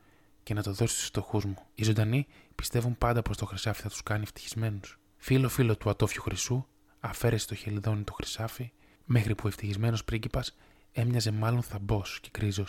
και 0.44 0.54
να 0.54 0.64
το 0.64 0.74
δώσεις 0.74 0.98
στους 0.98 1.08
φτωχούς 1.08 1.46
μου. 1.46 1.58
Οι 1.76 1.84
ζωντανοί 1.84 2.28
πιστεύουν 2.56 2.98
πάντα 2.98 3.22
πως 3.22 3.38
το 3.38 3.46
χρυσάφι 3.46 3.82
θα 3.82 3.90
τους 3.90 4.04
κάνει 4.04 4.24
ευτυχισμένους. 4.24 5.00
Φίλο-φίλο 5.18 5.78
του 5.78 5.90
ατόφιου 5.90 6.22
χρυσού, 6.22 6.66
αφαίρεσε 7.00 7.48
το 7.48 7.56
χελιδόνι 7.56 8.04
το 8.04 8.14
χρυσάφι, 8.14 8.72
μέχρι 9.06 9.36
που 9.36 9.42
ο 9.46 9.48
ευτυχισμένος 9.48 10.04
πρίγκιπας 10.04 10.56
έμοιαζε 10.92 11.32
μάλλον 11.32 11.62
θαμπός 11.62 12.20
και 12.22 12.30
κρίζο. 12.32 12.66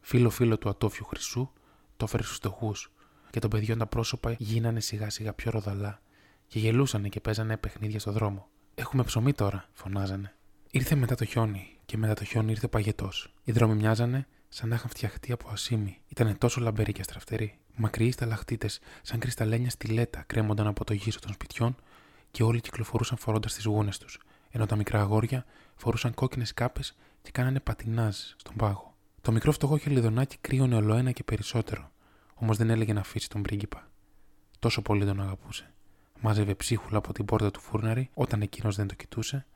Φίλο-φίλο 0.00 0.58
του 0.58 0.68
ατόφιου 0.68 1.04
χρυσού, 1.04 1.50
το 1.96 2.04
έφερε 2.04 2.22
στους 2.22 2.36
φτωχούς, 2.36 2.92
και 3.30 3.38
των 3.38 3.50
παιδιών 3.50 3.78
τα 3.78 3.86
πρόσωπα 3.86 4.34
γίνανε 4.38 4.80
σιγά 4.80 5.10
σιγά 5.10 5.32
πιο 5.32 5.50
ροδαλά 5.50 6.00
και 6.46 6.58
γελούσαν 6.58 7.08
και 7.08 7.20
παίζανε 7.20 7.56
παιχνίδια 7.56 7.98
στο 7.98 8.12
δρόμο. 8.12 8.48
Έχουμε 8.74 9.02
ψωμί 9.02 9.32
τώρα, 9.32 9.68
φωνάζανε. 9.72 10.32
Ήρθε 10.70 10.94
μετά 10.94 11.14
το 11.14 11.24
χιόνι, 11.24 11.77
και 11.88 11.96
μετά 11.96 12.14
το 12.14 12.24
χιόνι 12.24 12.50
ήρθε 12.50 12.66
ο 12.66 12.68
παγετός. 12.68 13.32
Οι 13.44 13.52
δρόμοι 13.52 13.74
μοιάζανε 13.74 14.26
σαν 14.48 14.68
να 14.68 14.74
είχαν 14.74 14.88
φτιαχτεί 14.88 15.32
από 15.32 15.48
ασίμι. 15.50 15.98
Ήταν 16.08 16.38
τόσο 16.38 16.60
λαμπεροί 16.60 16.92
και 16.92 17.00
αστραφτεροί. 17.00 17.58
Μακριοί 17.76 18.10
σταλαχτίτε, 18.10 18.68
σαν 19.02 19.18
κρυσταλλένια 19.18 19.70
στιλέτα, 19.70 20.22
κρέμονταν 20.26 20.66
από 20.66 20.84
το 20.84 20.92
γύσο 20.92 21.18
των 21.20 21.32
σπιτιών 21.32 21.76
και 22.30 22.42
όλοι 22.42 22.60
κυκλοφορούσαν 22.60 23.18
φορώντας 23.18 23.54
τις 23.54 23.64
γούνες 23.64 23.98
τους, 23.98 24.20
ενώ 24.50 24.66
τα 24.66 24.76
μικρά 24.76 25.00
αγόρια 25.00 25.44
φορούσαν 25.76 26.14
κόκκινες 26.14 26.54
κάπες 26.54 26.96
και 27.22 27.30
κάνανε 27.30 27.60
πατινάζ 27.60 28.16
στον 28.36 28.54
πάγο. 28.56 28.94
Το 29.20 29.32
μικρό 29.32 29.52
φτωχό 29.52 29.78
χελιδονάκι 29.78 30.36
κρύωνε 30.40 30.76
ολοένα 30.76 31.10
και 31.10 31.24
περισσότερο, 31.24 31.90
όμως 32.34 32.56
δεν 32.56 32.70
έλεγε 32.70 32.92
να 32.92 33.00
αφήσει 33.00 33.28
τον 33.28 33.42
πρίγκιπα. 33.42 33.90
Τόσο 34.58 34.82
πολύ 34.82 35.04
τον 35.04 35.20
αγαπούσε. 35.20 35.72
Μάζευε 36.20 36.54
ψίχουλα 36.54 36.98
από 36.98 37.12
την 37.12 37.24
πόρτα 37.24 37.50
του 37.50 37.60
φούρναρη 37.60 38.10
όταν 38.14 38.42
εκείνος 38.42 38.76
δεν 38.76 38.86
το 38.86 38.94
κοιτούσε 38.94 39.46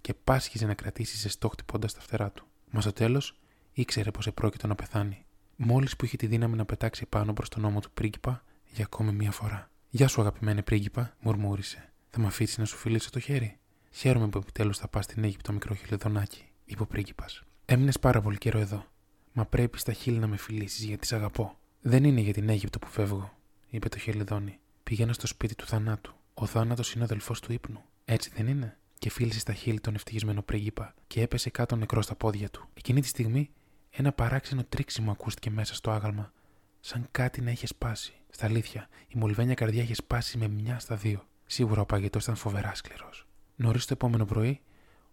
και 0.00 0.14
πάσχιζε 0.14 0.66
να 0.66 0.74
κρατήσει 0.74 1.16
ζεστό 1.16 1.48
χτυπώντας 1.48 1.94
τα 1.94 2.00
φτερά 2.00 2.30
του. 2.30 2.46
Μα 2.70 2.80
στο 2.80 2.92
τέλος 2.92 3.40
ήξερε 3.72 4.10
πως 4.10 4.26
επρόκειτο 4.26 4.66
να 4.66 4.74
πεθάνει, 4.74 5.24
μόλις 5.56 5.96
που 5.96 6.04
είχε 6.04 6.16
τη 6.16 6.26
δύναμη 6.26 6.56
να 6.56 6.64
πετάξει 6.64 7.06
πάνω 7.06 7.32
προς 7.32 7.48
τον 7.48 7.64
ώμο 7.64 7.80
του 7.80 7.90
πρίγκιπα 7.90 8.44
για 8.72 8.84
ακόμη 8.84 9.12
μία 9.12 9.30
φορά. 9.30 9.70
Γεια 9.90 10.08
σου, 10.08 10.20
αγαπημένη 10.20 10.62
πρίγκιπα, 10.62 11.16
μουρμούρισε. 11.20 11.92
Θα 12.10 12.20
με 12.20 12.26
αφήσεις 12.26 12.58
να 12.58 12.64
σου 12.64 12.76
φιλήσω 12.76 13.10
το 13.10 13.20
χέρι. 13.20 13.58
Χαίρομαι 13.90 14.28
που 14.28 14.38
επιτέλους 14.38 14.78
θα 14.78 14.88
πας 14.88 15.04
στην 15.04 15.24
Αίγυπτο, 15.24 15.52
μικρό 15.52 15.74
χιλιδονάκι, 15.74 16.44
είπε 16.64 16.82
ο 16.82 16.86
πρίγκιπας. 16.86 17.42
Έμεινες 17.64 17.98
πάρα 17.98 18.20
πολύ 18.20 18.38
καιρό 18.38 18.58
εδώ. 18.58 18.86
Μα 19.32 19.46
πρέπει 19.46 19.78
στα 19.78 19.92
χείλη 19.92 20.18
να 20.18 20.26
με 20.26 20.36
φιλήσεις 20.36 20.84
γιατί 20.84 21.06
σ' 21.06 21.12
αγαπώ. 21.12 21.58
Δεν 21.80 22.04
είναι 22.04 22.20
για 22.20 22.32
την 22.32 22.48
Αίγυπτο 22.48 22.78
που 22.78 22.86
φεύγω, 22.86 23.32
είπε 23.70 23.88
το 23.88 23.98
χελιδόνι. 23.98 24.58
Πηγαίνω 24.82 25.12
στο 25.12 25.26
σπίτι 25.26 25.54
του 25.54 25.66
θανάτου. 25.66 26.14
Ο 26.34 26.46
θάνατος 26.46 26.92
είναι 26.92 27.02
ο 27.02 27.04
αδελφός 27.04 27.40
του 27.40 27.52
ύπνου. 27.52 27.82
Έτσι 28.04 28.30
δεν 28.34 28.46
είναι. 28.46 28.78
Και 29.00 29.10
φίλησε 29.10 29.38
στα 29.38 29.52
χείλη 29.52 29.80
τον 29.80 29.94
ευτυχισμένο 29.94 30.42
πρίγκιπα 30.42 30.94
και 31.06 31.22
έπεσε 31.22 31.50
κάτω 31.50 31.76
νεκρός 31.76 32.04
στα 32.04 32.14
πόδια 32.14 32.50
του. 32.50 32.68
Εκείνη 32.74 33.00
τη 33.00 33.06
στιγμή 33.06 33.50
ένα 33.90 34.12
παράξενο 34.12 34.64
τρίξιμο 34.64 35.10
ακούστηκε 35.10 35.50
μέσα 35.50 35.74
στο 35.74 35.90
άγαλμα, 35.90 36.32
σαν 36.80 37.08
κάτι 37.10 37.40
να 37.40 37.50
είχε 37.50 37.66
σπάσει. 37.66 38.12
Στα 38.30 38.46
αλήθεια, 38.46 38.88
η 39.08 39.18
μολυβένια 39.18 39.54
καρδιά 39.54 39.82
είχε 39.82 39.94
σπάσει 39.94 40.38
με 40.38 40.48
μια 40.48 40.78
στα 40.78 40.96
δύο. 40.96 41.26
Σίγουρα 41.46 41.80
ο 41.80 41.86
παγετός 41.86 42.22
ήταν 42.22 42.34
φοβερά 42.34 42.74
σκληρός. 42.74 43.26
Νωρίς 43.56 43.84
το 43.84 43.92
επόμενο 43.92 44.24
πρωί, 44.24 44.60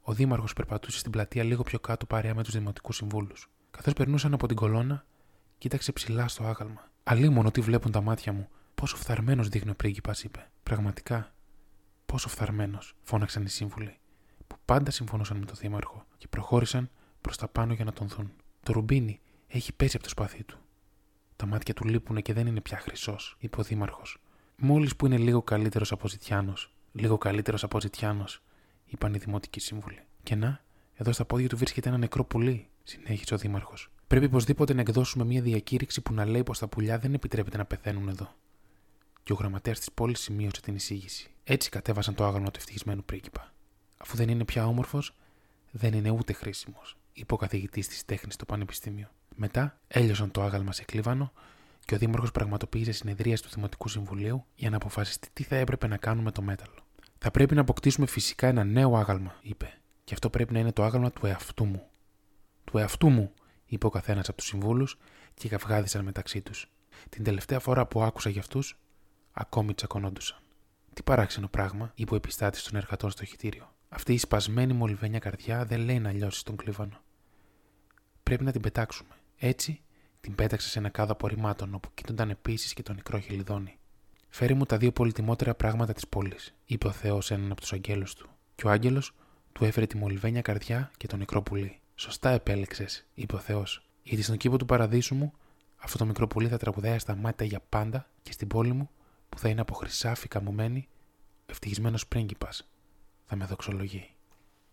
ο 0.01 0.13
Δήμαρχος 0.13 0.53
περπατούσε 0.53 0.99
στην 0.99 1.12
πλατεία 1.12 1.43
λίγο 1.43 1.63
πιο 1.63 1.79
κάτω 1.79 2.05
παρέα 2.05 2.35
με 2.35 2.43
τους 2.43 2.53
δημοτικούς 2.53 2.95
συμβούλους. 2.95 3.49
Καθώς 3.71 3.93
περνούσαν 3.93 4.33
από 4.33 4.47
την 4.47 4.55
κολόνα, 4.55 5.05
κοίταξε 5.57 5.91
ψηλά 5.91 6.27
στο 6.27 6.43
άγαλμα. 6.43 6.91
Αλίμονο 7.03 7.51
τι 7.51 7.62
βλέπουν 7.62 7.91
τα 7.91 8.01
μάτια 8.01 8.33
μου, 8.33 8.49
πόσο 8.75 8.95
φθαρμένος 8.95 9.49
δείχνει 9.49 9.69
ο 9.71 9.75
πρίγκιπας, 9.75 10.23
είπε. 10.23 10.49
Πραγματικά, 10.63 11.33
πόσο 12.07 12.29
φθαρμένος, 12.29 12.93
φώναξαν 13.01 13.43
οι 13.43 13.49
σύμβουλοι, 13.49 13.97
που 14.47 14.55
πάντα 14.65 14.91
συμφωνούσαν 14.91 15.37
με 15.37 15.45
τον 15.45 15.55
Δήμαρχο 15.59 16.05
και 16.17 16.27
προχώρησαν 16.27 16.89
προς 17.21 17.37
τα 17.37 17.47
πάνω 17.47 17.73
για 17.73 17.85
να 17.85 17.93
τον 17.93 18.07
δουν. 18.07 18.31
Το 18.63 18.73
ρουμπίνι 18.73 19.19
έχει 19.47 19.73
πέσει 19.73 19.95
από 19.95 20.03
το 20.03 20.09
σπαθί 20.09 20.43
του. 20.43 20.57
Τα 21.35 21.45
μάτια 21.45 21.73
του 21.73 21.85
λείπουν 21.85 22.21
και 22.21 22.33
δεν 22.33 22.47
είναι 22.47 22.61
πια 22.61 22.77
χρυσός, 22.77 23.35
είπε 23.39 23.59
ο 23.59 23.63
Δήμαρχος. 23.63 24.21
Μόλις 24.57 24.95
που 24.95 25.05
είναι 25.05 25.17
λίγο 25.17 25.41
καλύτερος 25.41 25.91
από 25.91 26.07
Ζητιάνος. 26.07 26.73
Λίγο 26.91 27.17
καλύτερος 27.17 27.63
από 27.63 27.79
Ζητιάνος, 27.79 28.43
είπαν 28.85 29.13
οι 29.13 29.17
δημοτικοί 29.17 29.59
σύμβουλοι. 29.59 30.01
Και 30.23 30.35
να, 30.35 30.63
εδώ 30.93 31.11
στα 31.11 31.25
πόδια 31.25 31.49
του 31.49 31.57
βρίσκεται 31.57 31.89
ένα 31.89 31.97
νεκρό 31.97 32.23
πουλί, 32.23 32.67
συνέχισε 32.83 33.33
ο 33.33 33.37
Δήμαρχος. 33.37 33.91
Πρέπει 34.07 34.25
οπωσδήποτε 34.25 34.73
να 34.73 34.81
εκδώσουμε 34.81 35.25
μια 35.25 35.41
διακήρυξη 35.41 36.01
που 36.01 36.13
να 36.13 36.25
λέει 36.25 36.43
πως 36.43 36.59
τα 36.59 36.67
πουλιά 36.67 36.99
δεν 36.99 37.13
επιτρέπεται 37.13 37.57
να 37.57 37.65
πεθαίνουν 37.65 38.07
εδώ. 38.07 38.35
Και 39.23 39.33
ο 39.33 39.35
γραμματέας 39.35 39.79
της 39.79 39.91
πόλης 39.91 40.19
σημείωσε 40.19 40.61
την 40.61 40.75
εισήγηση. 40.75 41.31
Έτσι 41.49 41.69
κατέβασαν 41.69 42.15
το 42.15 42.25
άγαλμα 42.25 42.51
του 42.51 42.60
ευτυχισμένου 42.60 43.03
πρίγκιπα. 43.03 43.53
Αφού 43.97 44.15
δεν 44.15 44.29
είναι 44.29 44.45
πια 44.45 44.67
όμορφος, 44.67 45.15
δεν 45.71 45.93
είναι 45.93 46.10
ούτε 46.10 46.33
χρήσιμος, 46.33 46.97
είπε 47.13 47.33
ο 47.33 47.38
καθηγητής 47.38 47.88
της 47.88 48.05
τέχνης 48.05 48.33
στο 48.33 48.45
Πανεπιστήμιο. 48.45 49.07
Μετά 49.36 49.79
έλειωσαν 49.88 50.31
το 50.31 50.41
άγαλμα 50.41 50.71
σε 50.71 50.83
κλίβανο 50.83 51.31
και 51.86 51.95
ο 51.95 51.97
Δήμαρχος 51.97 52.31
πραγματοποίησε 52.31 52.91
συνεδρία 52.91 53.38
του 53.38 53.49
Δημοτικού 53.53 53.88
Συμβουλίου 53.88 54.45
για 54.55 54.69
να 54.69 54.75
αποφασιστεί 54.75 55.27
τι 55.33 55.43
θα 55.43 55.55
έπρεπε 55.55 55.88
να 55.88 55.97
κάνουμε 55.97 56.31
το 56.31 56.41
μέταλλο. 56.41 56.86
Θα 57.17 57.31
πρέπει 57.31 57.55
να 57.55 57.62
αποκτήσουμε 57.62 58.07
φυσικά 58.07 58.47
ένα 58.47 58.63
νέο 58.63 58.95
άγαλμα, 58.95 59.36
είπε. 59.41 59.77
Και 60.03 60.13
αυτό 60.13 60.29
πρέπει 60.29 60.53
να 60.53 60.60
είναι 60.60 60.71
το 60.71 60.83
άγαλμα 60.83 61.12
του 61.12 61.25
εαυτού 61.25 61.65
μου. 61.65 61.88
Του 62.63 62.77
εαυτού 62.77 63.10
μου, 63.10 63.33
είπε 63.65 63.86
ο 63.86 63.89
καθένας 63.89 64.27
από 64.27 64.38
τους 64.38 64.47
συμβούλους 64.47 64.97
και 65.33 65.49
καυγάδισαν 65.49 66.03
μεταξύ 66.03 66.41
τους. 66.41 66.71
Την 67.10 67.23
τελευταία 67.23 67.60
φορά 67.60 67.86
που 67.86 68.01
άκουσα 68.01 68.29
για 68.29 68.41
αυτούς, 68.41 68.77
ακόμη 69.31 69.73
τσακωνόντουσαν. 69.73 70.38
Τι 70.97 71.03
παράξενο 71.03 71.47
πράγμα, 71.47 71.91
είπε 71.95 72.13
ο 72.13 72.15
επιστάτης 72.15 72.63
των 72.63 72.75
εργατών 72.75 73.12
στο 73.12 73.25
χιτήριο. 73.25 73.73
Αυτή 73.89 74.13
η 74.13 74.17
σπασμένη 74.17 74.73
μολυβένια 74.73 75.19
καρδιά 75.19 75.65
δεν 75.65 75.79
λέει 75.79 75.99
να 75.99 76.12
λιώσεις 76.12 76.43
τον 76.43 76.55
κλίβανο. 76.55 77.01
Πρέπει 78.23 78.43
να 78.43 78.51
την 78.51 78.62
πετάξουμε. 78.62 79.10
Έτσι, 79.38 79.81
την 80.21 80.36
πέταξε 80.36 80.69
σε 80.69 80.79
ένα 80.79 80.89
κάδο 80.89 81.12
απορριμμάτων 81.12 81.73
όπου 81.73 81.89
κοίτονταν 81.93 82.29
επίσης 82.29 82.73
και 82.73 82.83
το 82.83 82.93
νεκρό 82.93 83.19
χελιδόνι. 83.19 83.77
Φέρει 84.29 84.53
μου 84.53 84.65
τα 84.65 84.77
δύο 84.77 84.91
πολυτιμότερα 84.91 85.55
πράγματα 85.55 85.93
της 85.93 86.07
πόλης, 86.07 86.55
είπε 86.65 86.88
ο 86.88 86.91
Θεός 86.91 87.31
έναν 87.31 87.51
από 87.51 87.62
τους 87.62 87.73
αγγέλους 87.73 88.13
του. 88.13 88.29
Και 88.55 88.67
ο 88.67 88.69
άγγελος 88.69 89.13
του 89.51 89.65
έφερε 89.65 89.86
τη 89.86 89.97
μολυβένια 89.97 90.41
καρδιά 90.41 90.91
και 90.97 91.07
το 91.07 91.17
νεκρό 91.17 91.41
πουλί. 91.41 91.79
Σωστά 91.95 92.29
επέλεξες, 92.29 93.05
είπε 93.13 93.36
ο 93.36 93.39
Θεός. 93.39 93.88
Γιατί 94.03 94.23
στον 94.23 94.38
κήπο 94.38 94.57
του 94.57 94.65
παραδείσου 94.65 95.15
μου, 95.15 95.33
αυτό 95.77 95.97
το 95.97 96.05
μικρό 96.05 96.27
πουλί 96.27 96.47
θα 96.47 96.57
τραγουδάει 96.57 96.99
στα 96.99 97.15
μάτια 97.15 97.45
για 97.45 97.62
πάντα 97.69 98.10
και 98.21 98.31
στην 98.31 98.47
πόλη 98.47 98.73
μου, 98.73 98.89
που 99.29 99.39
θα 99.39 99.49
είναι 99.49 99.61
από 99.61 99.73
χρυσάφι 99.73 100.27
καμωμένη, 100.27 100.87
ο 101.39 101.45
ευτυχισμένος 101.45 102.07
πρίγκιπας 102.07 102.67
θα 103.25 103.35
με 103.35 103.45
δοξολογεί. 103.45 104.16